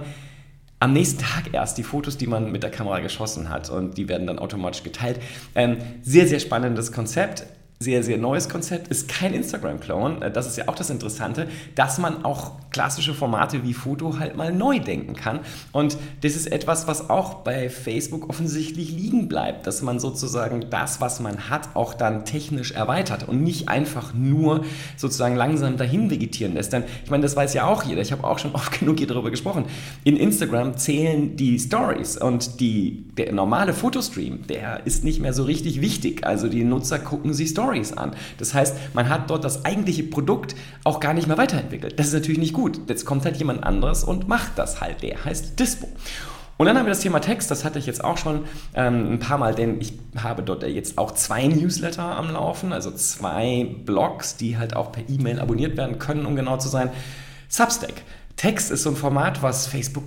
am 0.80 0.92
nächsten 0.92 1.20
Tag 1.20 1.52
erst 1.52 1.78
die 1.78 1.82
Fotos, 1.82 2.16
die 2.16 2.26
man 2.26 2.50
mit 2.52 2.62
der 2.62 2.70
Kamera 2.70 3.00
geschossen 3.00 3.48
hat. 3.48 3.70
Und 3.70 3.98
die 3.98 4.08
werden 4.08 4.26
dann 4.26 4.38
automatisch 4.38 4.82
geteilt. 4.82 5.20
Ähm, 5.54 5.78
sehr, 6.02 6.26
sehr 6.26 6.40
spannendes 6.40 6.92
Konzept 6.92 7.44
sehr, 7.80 8.02
sehr 8.02 8.18
neues 8.18 8.48
Konzept, 8.48 8.88
ist 8.88 9.08
kein 9.08 9.32
Instagram-Clone. 9.34 10.26
Äh, 10.26 10.30
das 10.32 10.48
ist 10.48 10.56
ja 10.56 10.66
auch 10.66 10.74
das 10.74 10.90
Interessante, 10.90 11.48
dass 11.76 11.98
man 11.98 12.24
auch 12.24 12.52
klassische 12.70 13.14
Formate 13.14 13.62
wie 13.62 13.72
Foto 13.72 14.18
halt 14.18 14.36
mal 14.36 14.52
neu 14.52 14.80
denken 14.80 15.14
kann. 15.14 15.40
Und 15.70 15.96
das 16.22 16.34
ist 16.34 16.50
etwas, 16.50 16.88
was 16.88 17.08
auch 17.08 17.34
bei 17.34 17.70
Facebook 17.70 18.28
offensichtlich 18.28 18.90
liegen 18.90 19.28
bleibt, 19.28 19.66
dass 19.66 19.82
man 19.82 20.00
sozusagen 20.00 20.66
das, 20.70 21.00
was 21.00 21.20
man 21.20 21.50
hat, 21.50 21.76
auch 21.76 21.94
dann 21.94 22.24
technisch 22.24 22.72
erweitert 22.72 23.28
und 23.28 23.44
nicht 23.44 23.68
einfach 23.68 24.12
nur 24.12 24.64
sozusagen 24.96 25.36
langsam 25.36 25.76
dahin 25.76 26.10
vegetieren 26.10 26.54
lässt. 26.54 26.72
Denn 26.72 26.82
ich 27.04 27.10
meine, 27.10 27.22
das 27.22 27.36
weiß 27.36 27.54
ja 27.54 27.66
auch 27.66 27.84
jeder. 27.84 28.02
Ich 28.02 28.10
habe 28.10 28.24
auch 28.24 28.40
schon 28.40 28.52
oft 28.54 28.76
genug 28.76 28.98
hier 28.98 29.06
darüber 29.06 29.30
gesprochen. 29.30 29.66
In 30.02 30.16
Instagram 30.16 30.76
zählen 30.76 31.36
die 31.36 31.60
Stories 31.60 32.16
und 32.16 32.58
die, 32.58 33.04
der 33.16 33.32
normale 33.32 33.72
Fotostream, 33.72 34.48
der 34.48 34.84
ist 34.84 35.04
nicht 35.04 35.20
mehr 35.20 35.32
so 35.32 35.44
richtig 35.44 35.80
wichtig. 35.80 36.26
Also 36.26 36.48
die 36.48 36.64
Nutzer 36.64 36.98
gucken 36.98 37.32
sich 37.32 37.50
Stories 37.50 37.67
Stories 37.68 37.92
an. 37.92 38.12
Das 38.38 38.54
heißt, 38.54 38.94
man 38.94 39.08
hat 39.08 39.30
dort 39.30 39.44
das 39.44 39.64
eigentliche 39.64 40.02
Produkt 40.04 40.54
auch 40.84 41.00
gar 41.00 41.12
nicht 41.12 41.28
mehr 41.28 41.38
weiterentwickelt. 41.38 41.98
Das 41.98 42.06
ist 42.08 42.14
natürlich 42.14 42.38
nicht 42.38 42.54
gut. 42.54 42.80
Jetzt 42.88 43.04
kommt 43.04 43.24
halt 43.24 43.36
jemand 43.36 43.62
anderes 43.64 44.04
und 44.04 44.28
macht 44.28 44.52
das 44.56 44.80
halt. 44.80 45.02
Der 45.02 45.24
heißt 45.24 45.58
Dispo. 45.60 45.88
Und 46.56 46.66
dann 46.66 46.76
haben 46.76 46.86
wir 46.86 46.90
das 46.90 47.00
Thema 47.00 47.20
Text, 47.20 47.52
das 47.52 47.64
hatte 47.64 47.78
ich 47.78 47.86
jetzt 47.86 48.02
auch 48.02 48.18
schon 48.18 48.44
ähm, 48.74 49.12
ein 49.12 49.18
paar 49.20 49.38
Mal, 49.38 49.54
denn 49.54 49.80
ich 49.80 49.92
habe 50.20 50.42
dort 50.42 50.64
jetzt 50.64 50.98
auch 50.98 51.12
zwei 51.12 51.46
Newsletter 51.46 52.02
am 52.02 52.32
Laufen, 52.32 52.72
also 52.72 52.90
zwei 52.90 53.76
Blogs, 53.84 54.36
die 54.36 54.58
halt 54.58 54.74
auch 54.74 54.90
per 54.90 55.08
E-Mail 55.08 55.38
abonniert 55.38 55.76
werden 55.76 56.00
können, 56.00 56.26
um 56.26 56.34
genau 56.34 56.56
zu 56.56 56.68
sein. 56.68 56.90
Substack. 57.48 58.02
Text 58.34 58.72
ist 58.72 58.82
so 58.82 58.90
ein 58.90 58.96
Format, 58.96 59.40
was 59.42 59.68
Facebook 59.68 60.02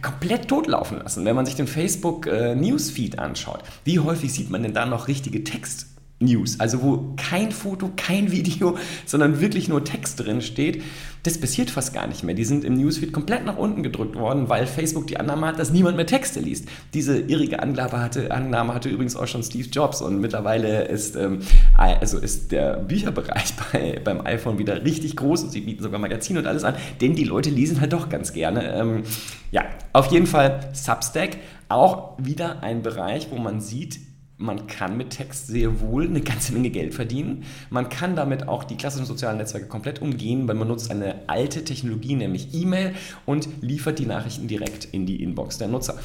komplett 0.00 0.48
totlaufen 0.48 1.00
lassen. 1.00 1.26
Wenn 1.26 1.36
man 1.36 1.44
sich 1.44 1.56
den 1.56 1.66
Facebook 1.66 2.26
äh, 2.26 2.54
Newsfeed 2.54 3.18
anschaut, 3.18 3.62
wie 3.84 4.00
häufig 4.00 4.32
sieht 4.32 4.48
man 4.50 4.62
denn 4.62 4.72
da 4.72 4.86
noch 4.86 5.06
richtige 5.06 5.44
Text? 5.44 5.86
News, 6.22 6.60
also 6.60 6.82
wo 6.82 7.14
kein 7.16 7.50
Foto, 7.50 7.90
kein 7.96 8.30
Video, 8.30 8.76
sondern 9.06 9.40
wirklich 9.40 9.68
nur 9.68 9.84
Text 9.84 10.20
drin 10.20 10.42
steht, 10.42 10.82
das 11.22 11.38
passiert 11.38 11.70
fast 11.70 11.94
gar 11.94 12.06
nicht 12.06 12.24
mehr. 12.24 12.34
Die 12.34 12.44
sind 12.44 12.64
im 12.64 12.74
Newsfeed 12.74 13.12
komplett 13.12 13.44
nach 13.44 13.56
unten 13.56 13.82
gedrückt 13.82 14.16
worden, 14.16 14.48
weil 14.48 14.66
Facebook 14.66 15.06
die 15.06 15.18
Annahme 15.18 15.46
hat, 15.46 15.58
dass 15.58 15.70
niemand 15.70 15.96
mehr 15.96 16.06
Texte 16.06 16.40
liest. 16.40 16.66
Diese 16.94 17.18
irrige 17.18 17.62
Annahme 17.62 18.00
hatte, 18.00 18.30
Annahme 18.30 18.74
hatte 18.74 18.88
übrigens 18.90 19.16
auch 19.16 19.26
schon 19.26 19.42
Steve 19.42 19.68
Jobs 19.70 20.02
und 20.02 20.20
mittlerweile 20.20 20.84
ist, 20.84 21.16
ähm, 21.16 21.40
also 21.74 22.18
ist 22.18 22.52
der 22.52 22.76
Bücherbereich 22.76 23.54
bei, 23.72 24.00
beim 24.02 24.26
iPhone 24.26 24.58
wieder 24.58 24.84
richtig 24.84 25.16
groß 25.16 25.44
und 25.44 25.52
sie 25.52 25.62
bieten 25.62 25.82
sogar 25.82 26.00
Magazine 26.00 26.38
und 26.38 26.46
alles 26.46 26.64
an, 26.64 26.74
denn 27.00 27.14
die 27.14 27.24
Leute 27.24 27.48
lesen 27.48 27.80
halt 27.80 27.94
doch 27.94 28.10
ganz 28.10 28.32
gerne. 28.34 28.74
Ähm, 28.74 29.02
ja, 29.52 29.64
auf 29.94 30.12
jeden 30.12 30.26
Fall 30.26 30.70
Substack, 30.74 31.38
auch 31.68 32.18
wieder 32.18 32.62
ein 32.62 32.82
Bereich, 32.82 33.28
wo 33.30 33.38
man 33.38 33.60
sieht, 33.60 34.00
man 34.40 34.66
kann 34.66 34.96
mit 34.96 35.10
Text 35.10 35.48
sehr 35.48 35.80
wohl 35.80 36.06
eine 36.06 36.22
ganze 36.22 36.52
Menge 36.52 36.70
Geld 36.70 36.94
verdienen. 36.94 37.44
Man 37.68 37.88
kann 37.90 38.16
damit 38.16 38.48
auch 38.48 38.64
die 38.64 38.76
klassischen 38.76 39.04
sozialen 39.04 39.36
Netzwerke 39.36 39.68
komplett 39.68 40.00
umgehen, 40.00 40.48
weil 40.48 40.54
man 40.54 40.66
nutzt 40.66 40.90
eine 40.90 41.16
alte 41.28 41.62
Technologie, 41.62 42.14
nämlich 42.14 42.54
E-Mail, 42.54 42.94
und 43.26 43.48
liefert 43.60 43.98
die 43.98 44.06
Nachrichten 44.06 44.48
direkt 44.48 44.86
in 44.86 45.04
die 45.04 45.22
Inbox 45.22 45.58
der 45.58 45.68
Nutzer. 45.68 45.98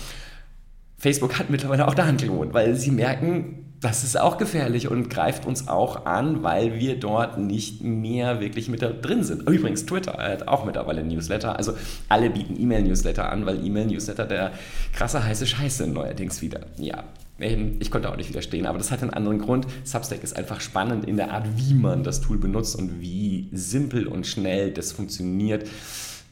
Facebook 0.98 1.40
hat 1.40 1.50
mittlerweile 1.50 1.88
auch 1.88 1.94
da 1.94 2.06
Hand 2.06 2.22
gewohnt, 2.22 2.54
weil 2.54 2.76
sie 2.76 2.92
merken, 2.92 3.66
das 3.80 4.04
ist 4.04 4.20
auch 4.20 4.38
gefährlich 4.38 4.90
und 4.90 5.10
greift 5.10 5.46
uns 5.46 5.68
auch 5.68 6.06
an, 6.06 6.44
weil 6.44 6.80
wir 6.80 7.00
dort 7.00 7.38
nicht 7.38 7.84
mehr 7.84 8.40
wirklich 8.42 8.68
mit 8.68 8.82
da 8.82 8.90
drin 8.90 9.24
sind. 9.24 9.48
Übrigens, 9.48 9.86
Twitter 9.86 10.18
hat 10.18 10.48
auch 10.48 10.66
mittlerweile 10.66 11.04
Newsletter. 11.04 11.56
Also 11.58 11.74
alle 12.10 12.30
bieten 12.30 12.60
E-Mail-Newsletter 12.60 13.30
an, 13.30 13.46
weil 13.46 13.66
E-Mail-Newsletter 13.66 14.26
der 14.26 14.52
krasse 14.94 15.24
heiße 15.24 15.46
Scheiße 15.46 15.88
neuerdings 15.88 16.42
wieder. 16.42 16.62
Ja, 16.78 17.04
ich 17.38 17.92
konnte 17.92 18.10
auch 18.10 18.16
nicht 18.16 18.30
widerstehen, 18.30 18.66
aber 18.66 18.78
das 18.78 18.92
hat 18.92 19.02
einen 19.02 19.12
anderen 19.12 19.40
Grund. 19.40 19.68
Substack 19.84 20.24
ist 20.24 20.36
einfach 20.36 20.62
spannend 20.62 21.06
in 21.06 21.18
der 21.18 21.32
Art, 21.32 21.46
wie 21.58 21.74
man 21.74 22.04
das 22.04 22.22
Tool 22.22 22.38
benutzt 22.38 22.78
und 22.78 23.02
wie 23.02 23.50
simpel 23.52 24.08
und 24.08 24.26
schnell 24.26 24.72
das 24.72 24.94
funktioniert. 24.94 25.68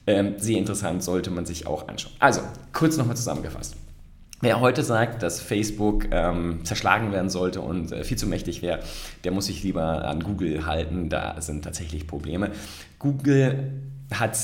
Ähm, 0.07 0.35
sehr 0.37 0.57
interessant, 0.57 1.03
sollte 1.03 1.29
man 1.29 1.45
sich 1.45 1.67
auch 1.67 1.87
anschauen. 1.87 2.13
Also, 2.19 2.41
kurz 2.71 2.97
nochmal 2.97 3.17
zusammengefasst. 3.17 3.75
Wer 4.41 4.59
heute 4.59 4.83
sagt, 4.83 5.23
dass 5.23 5.39
Facebook 5.39 6.07
ähm, 6.11 6.65
zerschlagen 6.65 7.13
werden 7.13 7.29
sollte 7.29 7.61
und 7.61 7.93
äh, 7.93 8.03
viel 8.03 8.17
zu 8.17 8.27
mächtig 8.27 8.61
wäre, 8.61 8.79
der 9.23 9.31
muss 9.31 9.45
sich 9.45 9.63
lieber 9.63 10.05
an 10.05 10.21
Google 10.21 10.65
halten. 10.65 11.07
Da 11.07 11.39
sind 11.39 11.63
tatsächlich 11.63 12.07
Probleme. 12.07 12.51
Google 12.99 13.71
hat 14.11 14.37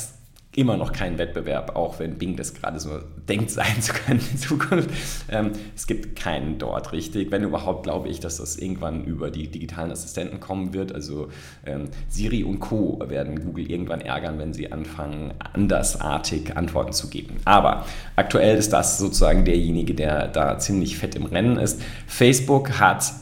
immer 0.59 0.75
noch 0.75 0.91
kein 0.91 1.17
Wettbewerb, 1.17 1.77
auch 1.77 1.99
wenn 1.99 2.17
Bing 2.17 2.35
das 2.35 2.53
gerade 2.53 2.79
so 2.79 2.99
denkt 3.29 3.49
sein 3.51 3.81
zu 3.81 3.93
können 3.93 4.19
in 4.31 4.37
Zukunft. 4.37 4.89
Ähm, 5.29 5.51
es 5.75 5.87
gibt 5.87 6.19
keinen 6.19 6.57
dort 6.57 6.91
richtig. 6.91 7.31
Wenn 7.31 7.43
überhaupt, 7.43 7.83
glaube 7.83 8.09
ich, 8.09 8.19
dass 8.19 8.37
das 8.37 8.57
irgendwann 8.57 9.05
über 9.05 9.31
die 9.31 9.47
digitalen 9.47 9.91
Assistenten 9.91 10.39
kommen 10.39 10.73
wird. 10.73 10.93
Also 10.93 11.29
ähm, 11.65 11.85
Siri 12.09 12.43
und 12.43 12.59
Co. 12.59 13.01
werden 13.07 13.41
Google 13.41 13.71
irgendwann 13.71 14.01
ärgern, 14.01 14.37
wenn 14.37 14.53
sie 14.53 14.71
anfangen, 14.71 15.33
andersartig 15.53 16.57
Antworten 16.57 16.91
zu 16.91 17.09
geben. 17.09 17.37
Aber 17.45 17.85
aktuell 18.17 18.57
ist 18.57 18.73
das 18.73 18.97
sozusagen 18.97 19.45
derjenige, 19.45 19.93
der 19.93 20.27
da 20.27 20.59
ziemlich 20.59 20.97
fett 20.97 21.15
im 21.15 21.25
Rennen 21.25 21.57
ist. 21.57 21.81
Facebook 22.05 22.79
hat 22.79 23.13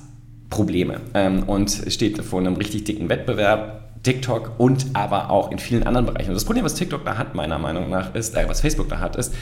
Probleme 0.49 1.01
ähm, 1.13 1.43
und 1.43 1.83
steht 1.89 2.17
vor 2.23 2.39
einem 2.39 2.55
richtig 2.55 2.85
dicken 2.85 3.09
Wettbewerb 3.09 3.86
TikTok 4.03 4.51
und 4.57 4.87
aber 4.93 5.29
auch 5.29 5.51
in 5.51 5.59
vielen 5.59 5.83
anderen 5.83 6.05
Bereichen. 6.05 6.29
Und 6.29 6.35
das 6.35 6.45
Problem, 6.45 6.65
was 6.65 6.75
TikTok 6.75 7.05
da 7.05 7.17
hat, 7.17 7.35
meiner 7.35 7.59
Meinung 7.59 7.89
nach, 7.89 8.15
ist, 8.15 8.35
äh, 8.35 8.47
was 8.47 8.61
Facebook 8.61 8.89
da 8.89 8.99
hat, 8.99 9.15
ist, 9.15 9.33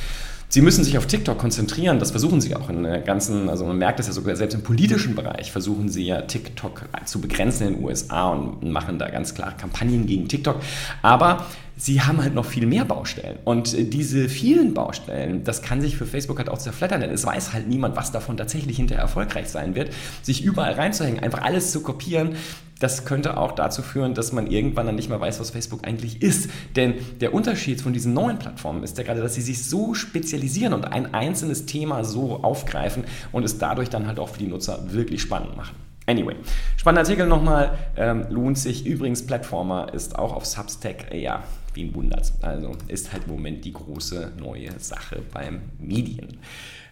Sie 0.48 0.62
müssen 0.62 0.84
sich 0.84 0.98
auf 0.98 1.08
TikTok 1.08 1.38
konzentrieren, 1.38 2.00
das 2.00 2.12
versuchen 2.12 2.40
sie 2.40 2.56
auch 2.56 2.70
in 2.70 2.84
der 2.84 3.00
ganzen, 3.00 3.50
also 3.50 3.66
man 3.66 3.78
merkt 3.78 4.00
es 4.00 4.08
ja 4.08 4.14
sogar 4.14 4.36
selbst 4.36 4.54
im 4.54 4.62
politischen 4.62 5.16
Bereich, 5.16 5.52
versuchen 5.52 5.90
sie 5.90 6.06
ja 6.06 6.22
TikTok 6.22 6.84
zu 7.04 7.20
begrenzen 7.20 7.68
in 7.68 7.74
den 7.74 7.84
USA 7.84 8.30
und 8.30 8.64
machen 8.64 9.00
da 9.00 9.10
ganz 9.10 9.34
klar 9.34 9.54
Kampagnen 9.58 10.06
gegen 10.06 10.28
TikTok. 10.28 10.62
Aber 11.02 11.46
sie 11.76 12.02
haben 12.02 12.22
halt 12.22 12.36
noch 12.36 12.46
viel 12.46 12.68
mehr 12.68 12.86
Baustellen. 12.86 13.38
Und 13.44 13.76
diese 13.94 14.30
vielen 14.30 14.74
Baustellen, 14.74 15.44
das 15.44 15.62
kann 15.62 15.82
sich 15.82 15.98
für 15.98 16.06
Facebook 16.06 16.38
halt 16.38 16.50
auch 16.50 16.60
zerflattern, 16.60 17.02
denn 17.02 17.12
es 17.12 17.26
weiß 17.26 17.52
halt 17.52 17.68
niemand, 17.68 17.96
was 17.96 18.12
davon 18.12 18.38
tatsächlich 18.38 18.78
hinterher 18.78 19.02
erfolgreich 19.02 19.50
sein 19.50 19.76
wird. 19.76 19.92
Sich 20.22 20.44
überall 20.44 20.74
reinzuhängen, 20.74 21.22
einfach 21.22 21.42
alles 21.42 21.72
zu 21.72 21.82
kopieren, 21.82 22.36
das 22.80 23.06
könnte 23.06 23.38
auch 23.38 23.54
dazu 23.54 23.82
führen, 23.82 24.14
dass 24.14 24.32
man 24.32 24.48
irgendwann 24.48 24.86
dann 24.86 24.96
nicht 24.96 25.10
mehr 25.10 25.20
weiß, 25.20 25.40
was 25.40 25.52
Facebook 25.52 25.88
eigentlich 25.88 26.22
ist. 26.22 26.50
Denn 26.76 26.96
der 27.22 27.34
Unterschied 27.34 27.82
von 27.82 27.94
diesen 27.94 28.14
neuen 28.14 28.38
Plattformen 28.38 28.84
ist 28.84 28.98
ja 28.98 29.04
gerade, 29.04 29.22
dass 29.22 29.36
sie 29.36 29.42
sich 29.42 29.66
so 29.66 29.94
spezialisieren 29.94 30.74
und 30.74 30.86
ein 30.86 31.14
einzelnes 31.14 31.66
Thema 31.66 32.04
so 32.04 32.44
aufgreifen 32.44 33.06
und 33.32 33.44
es 33.44 33.58
dadurch 33.58 33.90
dann 33.90 34.08
halt 34.08 34.20
auch 34.20 34.30
für 34.30 34.40
die 34.40 34.48
Nutzer 34.48 34.92
wirklich 34.92 35.22
spannend 35.22 35.56
machen. 35.56 35.76
Anyway, 36.08 36.36
spannender 36.78 37.02
Artikel 37.02 37.26
nochmal, 37.26 37.78
ähm, 37.96 38.28
lohnt 38.30 38.60
sich. 38.60 38.86
Übrigens, 38.86 39.26
Plattformer 39.26 39.92
ist 39.92 40.20
auch 40.20 40.34
auf 40.34 40.46
Substack, 40.46 41.12
äh, 41.12 41.20
ja, 41.20 41.44
wen 41.74 41.96
wundert's. 41.96 42.34
Also 42.42 42.74
ist 42.88 43.12
halt 43.12 43.24
im 43.26 43.32
Moment 43.32 43.66
die 43.66 43.74
große 43.74 44.34
neue 44.38 44.80
Sache 44.80 45.24
beim 45.34 45.62
Medien, 45.80 46.38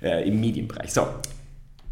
äh, 0.01 0.27
im 0.27 0.39
Medienbereich. 0.39 0.91
So, 0.91 1.07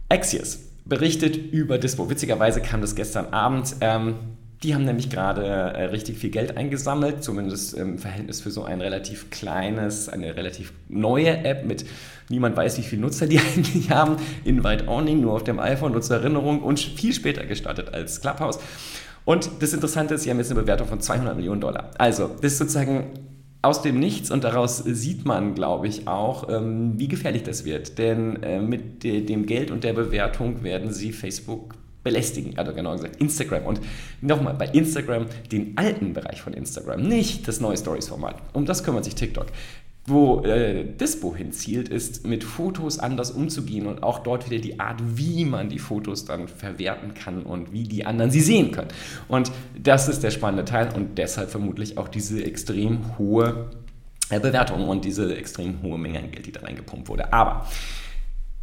Axios 0.09 0.70
berichtet 0.91 1.37
über 1.37 1.77
Dispo. 1.77 2.09
Witzigerweise 2.09 2.59
kam 2.59 2.81
das 2.81 2.95
gestern 2.95 3.27
Abend. 3.27 3.77
Ähm, 3.79 4.15
die 4.61 4.75
haben 4.75 4.83
nämlich 4.83 5.09
gerade 5.09 5.41
äh, 5.41 5.85
richtig 5.85 6.17
viel 6.17 6.31
Geld 6.31 6.57
eingesammelt, 6.57 7.23
zumindest 7.23 7.75
im 7.75 7.97
Verhältnis 7.97 8.41
für 8.41 8.51
so 8.51 8.65
ein 8.65 8.81
relativ 8.81 9.29
kleines, 9.29 10.09
eine 10.09 10.35
relativ 10.35 10.73
neue 10.89 11.45
App 11.45 11.65
mit 11.65 11.85
niemand 12.27 12.57
weiß, 12.57 12.77
wie 12.77 12.81
viele 12.81 13.03
Nutzer 13.03 13.25
die 13.25 13.39
eigentlich 13.55 13.89
haben. 13.89 14.17
Invite 14.43 14.89
Only, 14.89 15.15
nur 15.15 15.31
auf 15.31 15.45
dem 15.45 15.61
iPhone, 15.61 15.93
Nutzererinnerung 15.93 16.61
und 16.61 16.81
viel 16.81 17.13
später 17.13 17.45
gestartet 17.45 17.93
als 17.93 18.19
Clubhouse. 18.19 18.59
Und 19.23 19.49
das 19.61 19.71
Interessante 19.71 20.15
ist, 20.15 20.23
sie 20.23 20.29
haben 20.29 20.39
jetzt 20.39 20.51
eine 20.51 20.59
Bewertung 20.59 20.89
von 20.89 20.99
200 20.99 21.37
Millionen 21.37 21.61
Dollar. 21.61 21.91
Also, 21.97 22.31
das 22.41 22.51
ist 22.51 22.57
sozusagen 22.57 23.13
aus 23.61 23.81
dem 23.81 23.99
Nichts 23.99 24.31
und 24.31 24.43
daraus 24.43 24.77
sieht 24.79 25.25
man, 25.25 25.53
glaube 25.53 25.87
ich, 25.87 26.07
auch, 26.07 26.49
ähm, 26.49 26.93
wie 26.97 27.07
gefährlich 27.07 27.43
das 27.43 27.63
wird. 27.63 27.97
Denn 27.97 28.41
äh, 28.41 28.59
mit 28.59 29.03
dem 29.03 29.45
Geld 29.45 29.71
und 29.71 29.83
der 29.83 29.93
Bewertung 29.93 30.63
werden 30.63 30.91
sie 30.91 31.11
Facebook 31.11 31.75
belästigen, 32.03 32.57
also 32.57 32.73
genau 32.73 32.93
gesagt 32.93 33.17
Instagram. 33.17 33.65
Und 33.65 33.81
nochmal, 34.21 34.55
bei 34.55 34.65
Instagram 34.67 35.27
den 35.51 35.77
alten 35.77 36.13
Bereich 36.13 36.41
von 36.41 36.53
Instagram, 36.53 37.01
nicht 37.01 37.47
das 37.47 37.59
neue 37.61 37.77
Stories-Format. 37.77 38.41
Um 38.53 38.65
das 38.65 38.83
kümmert 38.83 39.05
sich 39.05 39.15
TikTok. 39.15 39.47
Wo 40.11 40.41
äh, 40.43 40.83
Dispo 40.83 41.35
hinzielt, 41.35 41.87
ist 41.87 42.27
mit 42.27 42.43
Fotos 42.43 42.99
anders 42.99 43.31
umzugehen 43.31 43.87
und 43.87 44.03
auch 44.03 44.19
dort 44.19 44.49
wieder 44.49 44.61
die 44.61 44.79
Art, 44.79 45.01
wie 45.15 45.45
man 45.45 45.69
die 45.69 45.79
Fotos 45.79 46.25
dann 46.25 46.49
verwerten 46.49 47.13
kann 47.13 47.43
und 47.43 47.71
wie 47.71 47.83
die 47.83 48.05
anderen 48.05 48.29
sie 48.29 48.41
sehen 48.41 48.71
können. 48.71 48.89
Und 49.29 49.51
das 49.81 50.09
ist 50.09 50.21
der 50.21 50.31
spannende 50.31 50.65
Teil 50.65 50.89
und 50.93 51.17
deshalb 51.17 51.49
vermutlich 51.49 51.97
auch 51.97 52.09
diese 52.09 52.43
extrem 52.43 53.17
hohe 53.17 53.69
äh, 54.29 54.39
Bewertung 54.39 54.87
und 54.89 55.05
diese 55.05 55.35
extrem 55.35 55.81
hohe 55.81 55.97
Menge 55.97 56.19
an 56.19 56.31
Geld, 56.31 56.45
die 56.45 56.51
da 56.51 56.61
reingepumpt 56.61 57.07
wurde. 57.07 57.31
Aber 57.31 57.67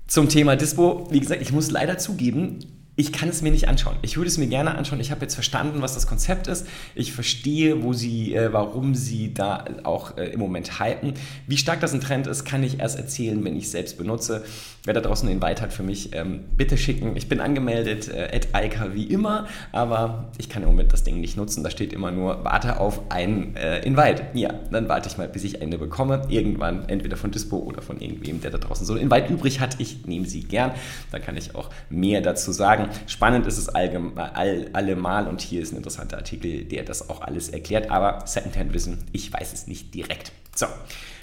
zum 0.06 0.28
Thema 0.28 0.54
Dispo, 0.54 1.08
wie 1.10 1.20
gesagt, 1.20 1.40
ich 1.40 1.52
muss 1.52 1.70
leider 1.70 1.98
zugeben, 1.98 2.58
ich 2.98 3.12
kann 3.12 3.28
es 3.28 3.42
mir 3.42 3.52
nicht 3.52 3.68
anschauen. 3.68 3.94
Ich 4.02 4.16
würde 4.16 4.26
es 4.26 4.38
mir 4.38 4.48
gerne 4.48 4.74
anschauen. 4.74 4.98
Ich 4.98 5.12
habe 5.12 5.20
jetzt 5.20 5.34
verstanden, 5.34 5.82
was 5.82 5.94
das 5.94 6.08
Konzept 6.08 6.48
ist. 6.48 6.66
Ich 6.96 7.12
verstehe, 7.12 7.84
wo 7.84 7.92
sie, 7.92 8.34
äh, 8.34 8.52
warum 8.52 8.96
sie 8.96 9.32
da 9.32 9.64
auch 9.84 10.16
äh, 10.16 10.30
im 10.30 10.40
Moment 10.40 10.80
halten. 10.80 11.14
Wie 11.46 11.56
stark 11.56 11.78
das 11.78 11.94
ein 11.94 12.00
Trend 12.00 12.26
ist, 12.26 12.44
kann 12.44 12.64
ich 12.64 12.80
erst 12.80 12.98
erzählen, 12.98 13.44
wenn 13.44 13.56
ich 13.56 13.66
es 13.66 13.70
selbst 13.70 13.98
benutze. 13.98 14.44
Wer 14.84 14.94
da 14.94 15.00
draußen 15.00 15.28
den 15.28 15.40
Invite 15.40 15.62
hat 15.62 15.72
für 15.72 15.84
mich, 15.84 16.12
ähm, 16.12 16.40
bitte 16.56 16.76
schicken. 16.76 17.16
Ich 17.16 17.28
bin 17.28 17.40
angemeldet, 17.40 18.08
äh, 18.08 18.30
at 18.52 18.94
wie 18.94 19.04
immer, 19.04 19.46
aber 19.70 20.32
ich 20.38 20.48
kann 20.48 20.64
im 20.64 20.70
Moment 20.70 20.92
das 20.92 21.04
Ding 21.04 21.20
nicht 21.20 21.36
nutzen. 21.36 21.62
Da 21.62 21.70
steht 21.70 21.92
immer 21.92 22.10
nur, 22.10 22.42
warte 22.42 22.80
auf 22.80 23.12
ein 23.12 23.54
äh, 23.54 23.78
Invite. 23.86 24.24
Ja, 24.34 24.52
dann 24.72 24.88
warte 24.88 25.08
ich 25.08 25.18
mal, 25.18 25.28
bis 25.28 25.44
ich 25.44 25.62
eine 25.62 25.78
bekomme. 25.78 26.22
Irgendwann, 26.28 26.88
entweder 26.88 27.16
von 27.16 27.30
Dispo 27.30 27.58
oder 27.58 27.80
von 27.80 28.00
irgendwem, 28.00 28.40
der 28.40 28.50
da 28.50 28.58
draußen 28.58 28.84
so 28.84 28.94
ein 28.94 28.98
Invite 28.98 29.32
übrig 29.32 29.60
hat. 29.60 29.76
Ich 29.78 30.06
nehme 30.06 30.26
sie 30.26 30.40
gern. 30.40 30.72
Da 31.12 31.20
kann 31.20 31.36
ich 31.36 31.54
auch 31.54 31.70
mehr 31.90 32.22
dazu 32.22 32.50
sagen. 32.50 32.87
Spannend 33.06 33.46
ist 33.46 33.58
es 33.58 33.68
all, 33.68 34.70
allemal 34.72 35.26
und 35.28 35.40
hier 35.40 35.62
ist 35.62 35.72
ein 35.72 35.76
interessanter 35.76 36.16
Artikel, 36.18 36.64
der 36.64 36.84
das 36.84 37.08
auch 37.08 37.20
alles 37.22 37.48
erklärt, 37.48 37.90
aber 37.90 38.26
Secondhand-Wissen, 38.26 39.04
ich 39.12 39.32
weiß 39.32 39.52
es 39.52 39.66
nicht 39.66 39.94
direkt. 39.94 40.32
So, 40.54 40.66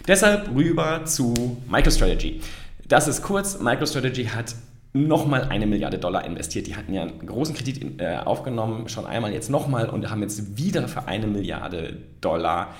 deshalb 0.07 0.53
rüber 0.55 1.05
zu 1.05 1.57
MicroStrategy. 1.69 2.41
Das 2.87 3.07
ist 3.07 3.21
kurz, 3.21 3.59
MicroStrategy 3.59 4.25
hat 4.25 4.55
nochmal 4.93 5.43
eine 5.49 5.67
Milliarde 5.67 5.97
Dollar 5.97 6.23
investiert. 6.23 6.67
Die 6.67 6.75
hatten 6.75 6.93
ja 6.93 7.01
einen 7.01 7.25
großen 7.25 7.53
Kredit 7.53 7.99
äh, 7.99 8.17
aufgenommen, 8.23 8.87
schon 8.87 9.05
einmal 9.05 9.33
jetzt 9.33 9.49
nochmal 9.49 9.89
und 9.89 10.09
haben 10.09 10.21
jetzt 10.21 10.57
wieder 10.57 10.87
für 10.87 11.07
eine 11.07 11.27
Milliarde 11.27 11.97
Dollar 12.21 12.73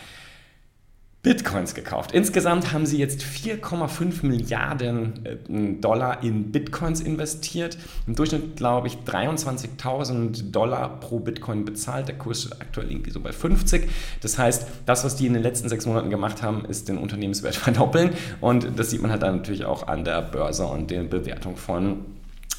Bitcoins 1.25 1.73
gekauft. 1.73 2.11
Insgesamt 2.11 2.71
haben 2.71 2.85
sie 2.85 2.99
jetzt 2.99 3.23
4,5 3.23 4.23
Milliarden 4.23 5.25
äh, 5.25 5.81
Dollar 5.81 6.21
in 6.21 6.51
Bitcoins 6.51 7.01
investiert. 7.01 7.79
Im 8.05 8.13
Durchschnitt, 8.13 8.55
glaube 8.57 8.89
ich, 8.89 8.97
23.000 9.07 10.51
Dollar 10.51 10.99
pro 10.99 11.17
Bitcoin 11.17 11.65
bezahlt. 11.65 12.07
Der 12.09 12.15
Kurs 12.15 12.43
steht 12.43 12.61
aktuell 12.61 12.91
irgendwie 12.91 13.09
so 13.09 13.19
bei 13.21 13.31
50. 13.31 13.89
Das 14.21 14.37
heißt, 14.37 14.67
das, 14.85 15.03
was 15.03 15.15
die 15.15 15.25
in 15.25 15.33
den 15.33 15.41
letzten 15.41 15.67
sechs 15.67 15.87
Monaten 15.87 16.11
gemacht 16.11 16.43
haben, 16.43 16.63
ist 16.65 16.89
den 16.89 16.99
Unternehmenswert 16.99 17.55
verdoppeln. 17.55 18.11
Und 18.39 18.77
das 18.77 18.91
sieht 18.91 19.01
man 19.01 19.09
halt 19.09 19.23
dann 19.23 19.37
natürlich 19.37 19.65
auch 19.65 19.87
an 19.87 20.05
der 20.05 20.21
Börse 20.21 20.67
und 20.67 20.91
der 20.91 21.01
Bewertung 21.01 21.57
von 21.57 22.05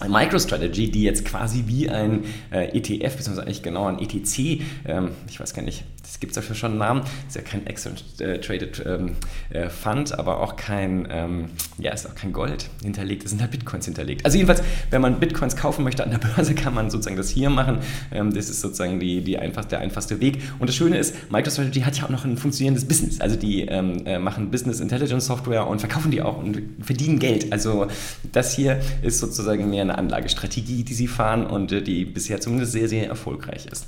MicroStrategy, 0.04 0.90
die 0.90 1.04
jetzt 1.04 1.24
quasi 1.24 1.64
wie 1.66 1.88
ein 1.88 2.24
äh, 2.50 2.76
ETF, 2.76 3.16
beziehungsweise 3.16 3.42
eigentlich 3.42 3.62
genau 3.62 3.86
ein 3.86 3.98
ETC, 3.98 4.60
ähm, 4.86 5.10
ich 5.28 5.40
weiß 5.40 5.54
gar 5.54 5.62
nicht, 5.62 5.84
das 6.06 6.20
gibt 6.20 6.30
es 6.32 6.34
dafür 6.36 6.54
schon 6.54 6.70
einen 6.70 6.78
Namen, 6.78 7.02
ist 7.26 7.34
ja 7.34 7.42
kein 7.42 7.66
Exchange-Traded 7.66 8.82
ähm, 8.86 9.16
äh, 9.50 9.68
Fund, 9.68 10.16
aber 10.16 10.40
auch 10.40 10.54
kein, 10.56 11.08
ähm, 11.10 11.46
ja, 11.78 11.92
ist 11.92 12.08
auch 12.08 12.14
kein 12.14 12.32
Gold 12.32 12.70
hinterlegt, 12.82 13.24
es 13.24 13.30
sind 13.30 13.40
halt 13.40 13.50
Bitcoins 13.50 13.86
hinterlegt. 13.86 14.24
Also 14.24 14.36
jedenfalls, 14.36 14.62
wenn 14.90 15.02
man 15.02 15.18
Bitcoins 15.18 15.56
kaufen 15.56 15.82
möchte 15.82 16.04
an 16.04 16.10
der 16.10 16.18
Börse, 16.36 16.54
kann 16.54 16.74
man 16.74 16.90
sozusagen 16.90 17.16
das 17.16 17.30
hier 17.30 17.50
machen. 17.50 17.78
Ähm, 18.12 18.32
das 18.32 18.48
ist 18.48 18.60
sozusagen 18.60 19.00
die, 19.00 19.22
die 19.22 19.38
einfach, 19.38 19.64
der 19.64 19.80
einfachste 19.80 20.20
Weg. 20.20 20.38
Und 20.60 20.68
das 20.68 20.76
Schöne 20.76 20.96
ist, 20.96 21.30
MicroStrategy 21.30 21.80
hat 21.80 21.98
ja 21.98 22.04
auch 22.04 22.10
noch 22.10 22.24
ein 22.24 22.36
funktionierendes 22.36 22.86
Business. 22.86 23.20
Also 23.20 23.36
die 23.36 23.62
ähm, 23.62 24.06
äh, 24.06 24.18
machen 24.18 24.50
Business 24.50 24.80
Intelligence 24.80 25.26
Software 25.26 25.66
und 25.66 25.80
verkaufen 25.80 26.12
die 26.12 26.22
auch 26.22 26.38
und 26.38 26.62
verdienen 26.80 27.18
Geld. 27.18 27.52
Also 27.52 27.88
das 28.32 28.54
hier 28.54 28.80
ist 29.02 29.18
sozusagen 29.18 29.68
mehr 29.70 29.82
eine 29.82 29.98
Anlagestrategie, 29.98 30.84
die 30.84 30.94
sie 30.94 31.08
fahren 31.08 31.46
und 31.46 31.72
äh, 31.72 31.82
die 31.82 32.04
bisher 32.04 32.40
zumindest 32.40 32.72
sehr, 32.72 32.88
sehr 32.88 33.08
erfolgreich 33.08 33.66
ist. 33.66 33.86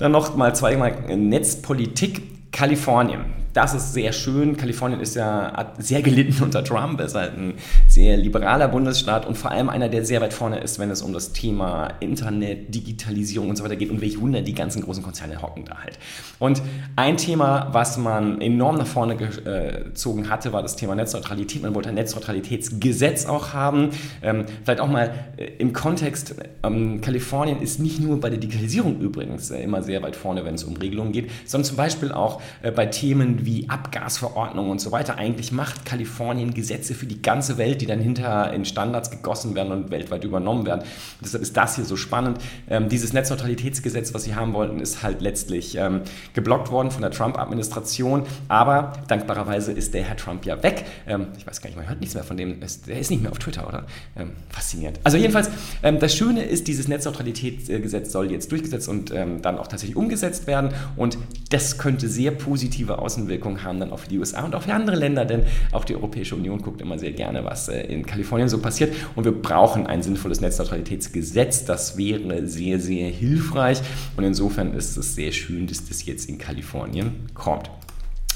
Dann 0.00 0.12
noch 0.12 0.34
mal 0.34 0.54
zweimal 0.54 0.94
Netzpolitik. 1.14 2.22
Kalifornien. 2.52 3.26
Das 3.52 3.74
ist 3.74 3.92
sehr 3.92 4.12
schön. 4.12 4.56
Kalifornien 4.56 5.00
ist 5.00 5.16
ja, 5.16 5.52
hat 5.52 5.82
sehr 5.82 6.02
gelitten 6.02 6.42
unter 6.42 6.62
Trump, 6.62 7.00
ist 7.00 7.14
halt 7.14 7.36
ein 7.36 7.54
sehr 7.88 8.16
liberaler 8.16 8.68
Bundesstaat 8.68 9.26
und 9.26 9.36
vor 9.36 9.50
allem 9.50 9.68
einer, 9.68 9.88
der 9.88 10.04
sehr 10.04 10.20
weit 10.20 10.32
vorne 10.32 10.58
ist, 10.58 10.78
wenn 10.78 10.90
es 10.90 11.02
um 11.02 11.12
das 11.12 11.32
Thema 11.32 11.88
Internet, 12.00 12.74
Digitalisierung 12.74 13.50
und 13.50 13.56
so 13.56 13.64
weiter 13.64 13.76
geht. 13.76 13.90
Und 13.90 14.00
welch 14.00 14.20
Wunder, 14.20 14.42
die 14.42 14.54
ganzen 14.54 14.82
großen 14.82 15.02
Konzerne 15.02 15.42
hocken 15.42 15.64
da 15.64 15.78
halt. 15.78 15.98
Und 16.38 16.62
ein 16.96 17.16
Thema, 17.16 17.68
was 17.72 17.98
man 17.98 18.40
enorm 18.40 18.76
nach 18.76 18.86
vorne 18.86 19.16
gezogen 19.16 20.30
hatte, 20.30 20.52
war 20.52 20.62
das 20.62 20.76
Thema 20.76 20.94
Netzneutralität. 20.94 21.62
Man 21.62 21.74
wollte 21.74 21.88
ein 21.88 21.96
Netzneutralitätsgesetz 21.96 23.26
auch 23.26 23.52
haben. 23.52 23.90
Ähm, 24.22 24.44
vielleicht 24.64 24.80
auch 24.80 24.88
mal 24.88 25.12
äh, 25.36 25.46
im 25.58 25.72
Kontext, 25.72 26.36
ähm, 26.62 27.00
Kalifornien 27.00 27.60
ist 27.60 27.80
nicht 27.80 28.00
nur 28.00 28.20
bei 28.20 28.30
der 28.30 28.38
Digitalisierung 28.38 29.00
übrigens 29.00 29.50
äh, 29.50 29.62
immer 29.62 29.82
sehr 29.82 30.02
weit 30.02 30.16
vorne, 30.16 30.44
wenn 30.44 30.54
es 30.54 30.64
um 30.64 30.76
Regelungen 30.76 31.12
geht, 31.12 31.30
sondern 31.44 31.64
zum 31.64 31.76
Beispiel 31.76 32.12
auch 32.12 32.40
äh, 32.62 32.70
bei 32.70 32.86
Themen 32.86 33.39
wie 33.46 33.68
Abgasverordnungen 33.68 34.70
und 34.70 34.80
so 34.80 34.92
weiter. 34.92 35.16
Eigentlich 35.16 35.52
macht 35.52 35.84
Kalifornien 35.84 36.54
Gesetze 36.54 36.94
für 36.94 37.06
die 37.06 37.22
ganze 37.22 37.58
Welt, 37.58 37.80
die 37.80 37.86
dann 37.86 38.00
hinterher 38.00 38.52
in 38.52 38.64
Standards 38.64 39.10
gegossen 39.10 39.54
werden 39.54 39.72
und 39.72 39.90
weltweit 39.90 40.24
übernommen 40.24 40.66
werden. 40.66 40.80
Und 40.80 40.88
deshalb 41.22 41.42
ist 41.42 41.56
das 41.56 41.76
hier 41.76 41.84
so 41.84 41.96
spannend. 41.96 42.38
Ähm, 42.68 42.88
dieses 42.88 43.12
Netzneutralitätsgesetz, 43.12 44.14
was 44.14 44.24
sie 44.24 44.34
haben 44.34 44.52
wollten, 44.52 44.80
ist 44.80 45.02
halt 45.02 45.20
letztlich 45.20 45.76
ähm, 45.76 46.02
geblockt 46.34 46.70
worden 46.70 46.90
von 46.90 47.02
der 47.02 47.10
Trump-Administration. 47.10 48.24
Aber 48.48 48.92
dankbarerweise 49.08 49.72
ist 49.72 49.94
der 49.94 50.02
Herr 50.02 50.16
Trump 50.16 50.44
ja 50.44 50.62
weg. 50.62 50.84
Ähm, 51.06 51.28
ich 51.38 51.46
weiß 51.46 51.60
gar 51.60 51.68
nicht, 51.68 51.76
man 51.76 51.88
hört 51.88 52.00
nichts 52.00 52.14
mehr 52.14 52.24
von 52.24 52.36
dem. 52.36 52.60
Der 52.60 52.98
ist 52.98 53.10
nicht 53.10 53.22
mehr 53.22 53.32
auf 53.32 53.38
Twitter, 53.38 53.66
oder? 53.66 53.86
Ähm, 54.16 54.32
faszinierend. 54.48 55.00
Also 55.04 55.16
jedenfalls, 55.16 55.50
ähm, 55.82 55.98
das 55.98 56.14
Schöne 56.14 56.42
ist, 56.42 56.68
dieses 56.68 56.88
Netzneutralitätsgesetz 56.88 58.12
soll 58.12 58.30
jetzt 58.30 58.52
durchgesetzt 58.52 58.88
und 58.88 59.12
ähm, 59.12 59.42
dann 59.42 59.58
auch 59.58 59.66
tatsächlich 59.66 59.96
umgesetzt 59.96 60.46
werden. 60.46 60.72
Und 60.96 61.18
das 61.50 61.78
könnte 61.78 62.08
sehr 62.08 62.30
positive 62.32 62.98
Außenwirkungen 62.98 63.29
haben 63.38 63.80
dann 63.80 63.90
auf 63.90 64.08
die 64.08 64.18
USA 64.18 64.44
und 64.44 64.54
auch 64.54 64.62
für 64.62 64.74
andere 64.74 64.96
Länder, 64.96 65.24
denn 65.24 65.44
auch 65.72 65.84
die 65.84 65.94
Europäische 65.94 66.34
Union 66.34 66.62
guckt 66.62 66.80
immer 66.80 66.98
sehr 66.98 67.12
gerne, 67.12 67.44
was 67.44 67.68
äh, 67.68 67.82
in 67.82 68.04
Kalifornien 68.04 68.48
so 68.48 68.58
passiert. 68.58 68.94
Und 69.14 69.24
wir 69.24 69.32
brauchen 69.32 69.86
ein 69.86 70.02
sinnvolles 70.02 70.40
Netzneutralitätsgesetz. 70.40 71.64
Das 71.64 71.96
wäre 71.96 72.46
sehr, 72.46 72.80
sehr 72.80 73.08
hilfreich. 73.10 73.80
Und 74.16 74.24
insofern 74.24 74.74
ist 74.74 74.96
es 74.96 75.14
sehr 75.14 75.32
schön, 75.32 75.66
dass 75.66 75.86
das 75.88 76.04
jetzt 76.06 76.28
in 76.28 76.38
Kalifornien 76.38 77.26
kommt. 77.34 77.70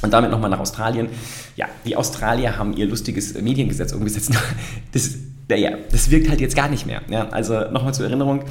Und 0.03 0.13
damit 0.13 0.31
nochmal 0.31 0.51
nach 0.51 0.61
Australien. 0.61 1.09
Ja, 1.57 1.67
die 1.87 1.97
Australier 1.97 2.59
haben 2.59 2.77
ihr 2.77 2.87
lustiges 2.87 3.41
Mediengesetz 3.41 3.93
umgesetzt. 3.93 4.33
Das, 4.93 5.11
ja, 5.51 5.73
das 5.91 6.11
wirkt 6.11 6.31
halt 6.31 6.41
jetzt 6.41 6.57
gar 6.57 6.69
nicht 6.69 6.87
mehr. 6.87 7.03
Ja, 7.11 7.29
also 7.29 7.71
nochmal 7.71 7.93
zur 7.93 8.07
Erinnerung. 8.07 8.45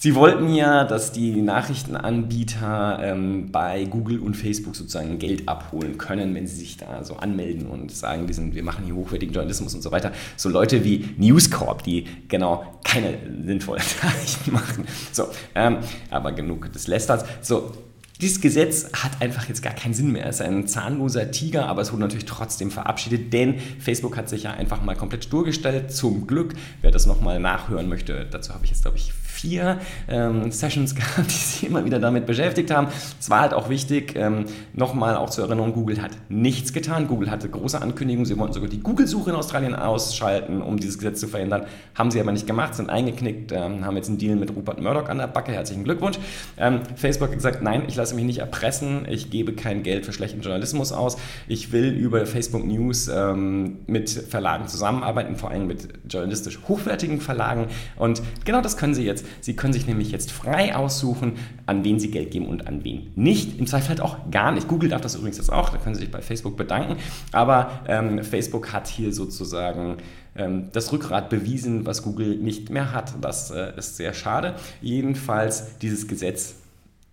Sie 0.00 0.14
wollten 0.14 0.54
ja, 0.54 0.84
dass 0.84 1.10
die 1.10 1.42
Nachrichtenanbieter 1.42 3.00
ähm, 3.02 3.50
bei 3.50 3.84
Google 3.84 4.20
und 4.20 4.36
Facebook 4.36 4.76
sozusagen 4.76 5.18
Geld 5.18 5.48
abholen 5.48 5.98
können, 5.98 6.36
wenn 6.36 6.46
sie 6.46 6.54
sich 6.54 6.76
da 6.76 7.02
so 7.02 7.16
anmelden 7.16 7.66
und 7.66 7.90
sagen, 7.90 8.28
wir, 8.28 8.34
sind, 8.34 8.54
wir 8.54 8.62
machen 8.62 8.84
hier 8.84 8.94
hochwertigen 8.94 9.34
Journalismus 9.34 9.74
und 9.74 9.82
so 9.82 9.90
weiter. 9.90 10.12
So 10.36 10.50
Leute 10.50 10.84
wie 10.84 11.04
News 11.16 11.50
Corp, 11.50 11.82
die 11.82 12.06
genau 12.28 12.78
keine 12.84 13.18
sinnvollen 13.44 13.82
Nachrichten 14.04 14.52
machen. 14.52 14.86
So, 15.10 15.26
ähm, 15.56 15.78
aber 16.10 16.30
genug 16.30 16.72
des 16.72 16.86
Lästerns. 16.86 17.24
So, 17.40 17.72
dieses 18.20 18.40
Gesetz 18.40 18.92
hat 18.92 19.20
einfach 19.20 19.48
jetzt 19.48 19.62
gar 19.62 19.74
keinen 19.74 19.94
Sinn 19.94 20.12
mehr. 20.12 20.26
Es 20.26 20.36
ist 20.36 20.42
ein 20.42 20.68
zahnloser 20.68 21.32
Tiger, 21.32 21.66
aber 21.66 21.82
es 21.82 21.90
wurde 21.90 22.02
natürlich 22.02 22.24
trotzdem 22.24 22.70
verabschiedet, 22.70 23.32
denn 23.32 23.58
Facebook 23.80 24.16
hat 24.16 24.28
sich 24.28 24.44
ja 24.44 24.52
einfach 24.52 24.80
mal 24.80 24.94
komplett 24.94 25.24
stur 25.24 25.44
gestellt. 25.44 25.92
Zum 25.92 26.28
Glück, 26.28 26.54
wer 26.82 26.92
das 26.92 27.06
nochmal 27.06 27.40
nachhören 27.40 27.88
möchte, 27.88 28.26
dazu 28.30 28.54
habe 28.54 28.64
ich 28.64 28.70
jetzt, 28.70 28.82
glaube 28.82 28.96
ich, 28.96 29.12
vier 29.38 29.78
ähm, 30.08 30.50
Sessions 30.50 30.94
gehabt, 30.94 31.30
die 31.30 31.34
sich 31.34 31.66
immer 31.66 31.84
wieder 31.84 31.98
damit 31.98 32.26
beschäftigt 32.26 32.70
haben. 32.70 32.88
Es 33.20 33.30
war 33.30 33.40
halt 33.40 33.54
auch 33.54 33.68
wichtig, 33.68 34.14
ähm, 34.16 34.46
nochmal 34.72 35.16
auch 35.16 35.30
zur 35.30 35.44
Erinnerung, 35.44 35.72
Google 35.72 36.02
hat 36.02 36.10
nichts 36.28 36.72
getan. 36.72 37.06
Google 37.06 37.30
hatte 37.30 37.48
große 37.48 37.80
Ankündigungen, 37.80 38.26
sie 38.26 38.36
wollten 38.38 38.52
sogar 38.52 38.68
die 38.68 38.80
Google-Suche 38.80 39.30
in 39.30 39.36
Australien 39.36 39.74
ausschalten, 39.74 40.60
um 40.60 40.78
dieses 40.78 40.98
Gesetz 40.98 41.20
zu 41.20 41.28
verhindern. 41.28 41.66
Haben 41.94 42.10
sie 42.10 42.20
aber 42.20 42.32
nicht 42.32 42.46
gemacht, 42.46 42.74
sind 42.74 42.90
eingeknickt, 42.90 43.52
ähm, 43.52 43.84
haben 43.84 43.96
jetzt 43.96 44.08
einen 44.08 44.18
Deal 44.18 44.36
mit 44.36 44.54
Rupert 44.54 44.80
Murdoch 44.80 45.08
an 45.08 45.18
der 45.18 45.28
Backe. 45.28 45.52
Herzlichen 45.52 45.84
Glückwunsch. 45.84 46.18
Ähm, 46.56 46.80
Facebook 46.96 47.28
hat 47.28 47.36
gesagt, 47.36 47.62
nein, 47.62 47.84
ich 47.86 47.94
lasse 47.96 48.14
mich 48.14 48.24
nicht 48.24 48.38
erpressen, 48.38 49.06
ich 49.08 49.30
gebe 49.30 49.52
kein 49.52 49.82
Geld 49.82 50.04
für 50.04 50.12
schlechten 50.12 50.40
Journalismus 50.40 50.92
aus. 50.92 51.16
Ich 51.46 51.70
will 51.72 51.92
über 51.92 52.26
Facebook 52.26 52.64
News 52.66 53.08
ähm, 53.08 53.78
mit 53.86 54.10
Verlagen 54.10 54.66
zusammenarbeiten, 54.66 55.36
vor 55.36 55.50
allem 55.50 55.66
mit 55.66 55.88
journalistisch 56.08 56.58
hochwertigen 56.66 57.20
Verlagen. 57.20 57.68
Und 57.96 58.22
genau 58.44 58.60
das 58.60 58.76
können 58.76 58.94
sie 58.94 59.04
jetzt. 59.04 59.27
Sie 59.40 59.54
können 59.54 59.72
sich 59.72 59.86
nämlich 59.86 60.10
jetzt 60.10 60.32
frei 60.32 60.74
aussuchen, 60.74 61.34
an 61.66 61.84
wen 61.84 61.98
Sie 61.98 62.10
Geld 62.10 62.30
geben 62.30 62.46
und 62.46 62.66
an 62.66 62.84
wen 62.84 63.12
nicht. 63.16 63.58
Im 63.58 63.66
Zweifel 63.66 63.90
halt 63.90 64.00
auch 64.00 64.30
gar 64.30 64.52
nicht. 64.52 64.68
Google 64.68 64.88
darf 64.88 65.00
das 65.00 65.14
übrigens 65.14 65.38
jetzt 65.38 65.52
auch, 65.52 65.70
da 65.70 65.78
können 65.78 65.94
Sie 65.94 66.02
sich 66.02 66.10
bei 66.10 66.20
Facebook 66.20 66.56
bedanken. 66.56 66.96
Aber 67.32 67.82
ähm, 67.86 68.22
Facebook 68.22 68.72
hat 68.72 68.88
hier 68.88 69.12
sozusagen 69.12 69.96
ähm, 70.36 70.68
das 70.72 70.92
Rückgrat 70.92 71.30
bewiesen, 71.30 71.86
was 71.86 72.02
Google 72.02 72.36
nicht 72.36 72.70
mehr 72.70 72.92
hat. 72.92 73.14
Das 73.20 73.50
äh, 73.50 73.72
ist 73.76 73.96
sehr 73.96 74.14
schade. 74.14 74.54
Jedenfalls 74.80 75.78
dieses 75.78 76.08
Gesetz 76.08 76.54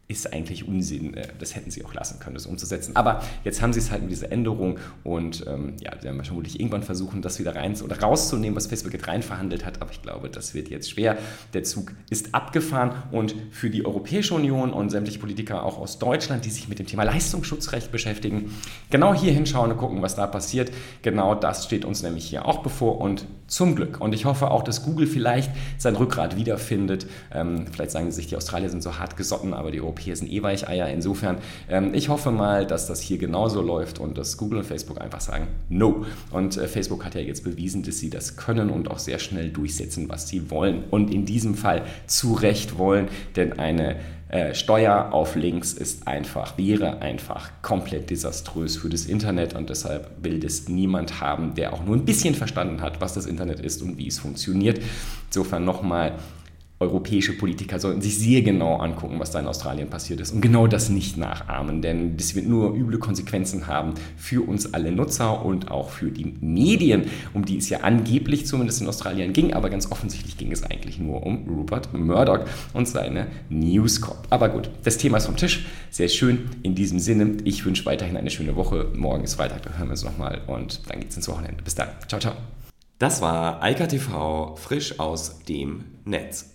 ist 0.07 0.31
eigentlich 0.33 0.67
Unsinn. 0.67 1.15
Äh, 1.15 1.27
das 1.39 1.55
hätten 1.55 1.71
sie 1.71 1.83
auch 1.83 1.93
lassen 1.93 2.19
können, 2.19 2.35
das 2.35 2.45
umzusetzen. 2.45 2.95
Aber 2.95 3.21
jetzt 3.43 3.61
haben 3.61 3.73
sie 3.73 3.79
es 3.79 3.91
halt 3.91 4.03
mit 4.03 4.11
dieser 4.11 4.31
Änderung 4.31 4.79
und 5.03 5.45
ähm, 5.47 5.73
ja, 5.81 5.91
werden 6.03 6.23
vermutlich 6.23 6.59
irgendwann 6.59 6.83
versuchen, 6.83 7.21
das 7.21 7.39
wieder 7.39 7.55
rein 7.55 7.79
oder 7.81 7.99
rauszunehmen, 7.99 8.55
was 8.55 8.67
Facebook 8.67 8.93
jetzt 8.93 9.07
rein 9.07 9.23
verhandelt 9.23 9.65
hat. 9.65 9.81
Aber 9.81 9.91
ich 9.91 10.01
glaube, 10.01 10.29
das 10.29 10.53
wird 10.53 10.69
jetzt 10.69 10.91
schwer. 10.91 11.17
Der 11.53 11.63
Zug 11.63 11.93
ist 12.09 12.35
abgefahren 12.35 12.91
und 13.11 13.35
für 13.51 13.69
die 13.69 13.85
Europäische 13.85 14.35
Union 14.35 14.71
und 14.71 14.89
sämtliche 14.91 15.19
Politiker 15.19 15.63
auch 15.63 15.77
aus 15.77 15.97
Deutschland, 15.97 16.45
die 16.45 16.51
sich 16.51 16.67
mit 16.67 16.79
dem 16.79 16.85
Thema 16.85 17.03
Leistungsschutzrecht 17.03 17.91
beschäftigen, 17.91 18.53
genau 18.89 19.13
hier 19.13 19.31
hinschauen 19.31 19.71
und 19.71 19.77
gucken, 19.77 20.01
was 20.01 20.15
da 20.15 20.27
passiert. 20.27 20.71
Genau 21.01 21.33
das 21.33 21.65
steht 21.65 21.83
uns 21.83 22.03
nämlich 22.03 22.25
hier 22.25 22.45
auch 22.45 22.59
bevor 22.59 23.01
und 23.01 23.25
zum 23.47 23.75
Glück. 23.75 24.01
Und 24.01 24.13
ich 24.13 24.25
hoffe 24.25 24.51
auch, 24.51 24.63
dass 24.63 24.83
Google 24.83 25.07
vielleicht 25.07 25.51
sein 25.77 25.95
Rückgrat 25.95 26.35
wiederfindet. 26.35 27.07
Ähm, 27.31 27.65
vielleicht 27.71 27.91
sagen 27.91 28.11
sie 28.11 28.17
sich, 28.17 28.27
die 28.27 28.35
Australier 28.35 28.69
sind 28.69 28.81
so 28.81 28.97
hart 28.97 29.17
gesotten, 29.17 29.53
aber 29.53 29.71
die 29.71 29.79
Europäer 29.95 30.15
sind 30.15 30.31
eh 30.31 30.43
Weicheier. 30.43 30.89
Insofern, 30.89 31.37
ähm, 31.69 31.93
ich 31.93 32.09
hoffe 32.09 32.31
mal, 32.31 32.67
dass 32.67 32.87
das 32.87 32.99
hier 32.99 33.17
genauso 33.17 33.61
läuft 33.61 33.99
und 33.99 34.17
dass 34.17 34.37
Google 34.37 34.59
und 34.59 34.65
Facebook 34.65 35.01
einfach 35.01 35.21
sagen, 35.21 35.47
no. 35.69 36.05
Und 36.31 36.57
äh, 36.57 36.67
Facebook 36.67 37.05
hat 37.05 37.15
ja 37.15 37.21
jetzt 37.21 37.43
bewiesen, 37.43 37.83
dass 37.83 37.99
sie 37.99 38.09
das 38.09 38.35
können 38.35 38.69
und 38.69 38.91
auch 38.91 38.99
sehr 38.99 39.19
schnell 39.19 39.49
durchsetzen, 39.49 40.09
was 40.09 40.27
sie 40.27 40.51
wollen. 40.51 40.83
Und 40.91 41.13
in 41.13 41.25
diesem 41.25 41.55
Fall 41.55 41.83
zu 42.07 42.33
Recht 42.33 42.77
wollen, 42.77 43.07
denn 43.35 43.57
eine 43.57 43.95
äh, 44.27 44.53
Steuer 44.53 45.09
auf 45.13 45.35
Links 45.35 45.73
ist 45.73 46.07
einfach, 46.07 46.57
wäre 46.57 47.01
einfach 47.01 47.51
komplett 47.61 48.09
desaströs 48.09 48.75
für 48.75 48.89
das 48.89 49.05
Internet 49.05 49.53
und 49.53 49.69
deshalb 49.69 50.11
will 50.21 50.39
das 50.39 50.67
niemand 50.67 51.21
haben, 51.21 51.53
der 51.55 51.73
auch 51.73 51.85
nur 51.85 51.95
ein 51.95 52.05
bisschen 52.05 52.35
verstanden 52.35 52.81
hat, 52.81 52.99
was 53.01 53.13
das 53.13 53.27
Internet 53.27 53.59
ist 53.59 53.81
und 53.81 53.97
wie 53.97 54.07
es 54.07 54.19
funktioniert. 54.19 54.81
Insofern 55.27 55.63
nochmal 55.63 56.13
europäische 56.79 57.37
Politiker 57.37 57.79
sollten 57.79 58.01
sich 58.01 58.17
sehr 58.17 58.41
genau 58.41 58.77
angucken, 58.77 59.19
was 59.19 59.31
da 59.31 59.39
in 59.39 59.47
Australien 59.47 59.89
passiert 59.89 60.19
ist 60.19 60.33
und 60.33 60.41
genau 60.41 60.67
das 60.67 60.89
nicht 60.89 61.15
nachahmen, 61.15 61.81
denn 61.81 62.17
das 62.17 62.35
wird 62.35 62.47
nur 62.47 62.75
üble 62.75 62.99
Konsequenzen 62.99 63.67
haben 63.67 63.93
für 64.17 64.41
uns 64.41 64.73
alle 64.73 64.91
Nutzer 64.91 65.45
und 65.45 65.71
auch 65.71 65.89
für 65.89 66.11
die 66.11 66.33
Medien, 66.41 67.05
um 67.33 67.45
die 67.45 67.57
es 67.57 67.69
ja 67.69 67.79
angeblich 67.81 68.45
zumindest 68.45 68.81
in 68.81 68.87
Australien 68.87 69.31
ging, 69.31 69.53
aber 69.53 69.69
ganz 69.69 69.89
offensichtlich 69.91 70.37
ging 70.37 70.51
es 70.51 70.63
eigentlich 70.63 70.99
nur 70.99 71.25
um 71.25 71.47
Rupert 71.47 71.93
Murdoch 71.93 72.41
und 72.73 72.87
seine 72.87 73.27
News 73.49 74.01
Corp. 74.01 74.27
Aber 74.29 74.49
gut, 74.49 74.69
das 74.83 74.97
Thema 74.97 75.17
ist 75.17 75.27
vom 75.27 75.37
Tisch. 75.37 75.65
Sehr 75.91 76.09
schön. 76.09 76.49
In 76.61 76.75
diesem 76.75 76.99
Sinne, 76.99 77.37
ich 77.45 77.65
wünsche 77.65 77.85
weiterhin 77.85 78.17
eine 78.17 78.29
schöne 78.29 78.55
Woche. 78.55 78.87
Morgen 78.95 79.23
ist 79.23 79.35
Freitag, 79.35 79.63
da 79.63 79.71
hören 79.77 79.87
wir 79.87 79.91
uns 79.91 80.03
nochmal 80.03 80.41
und 80.47 80.81
dann 80.89 80.99
geht's 80.99 81.15
ins 81.15 81.29
Wochenende. 81.29 81.63
Bis 81.63 81.75
dann. 81.75 81.89
Ciao, 82.07 82.19
ciao. 82.19 82.33
Das 82.99 83.21
war 83.21 83.61
Eika 83.61 83.87
TV 83.87 84.55
frisch 84.55 84.99
aus 84.99 85.39
dem 85.43 85.83
Netz. 86.05 86.54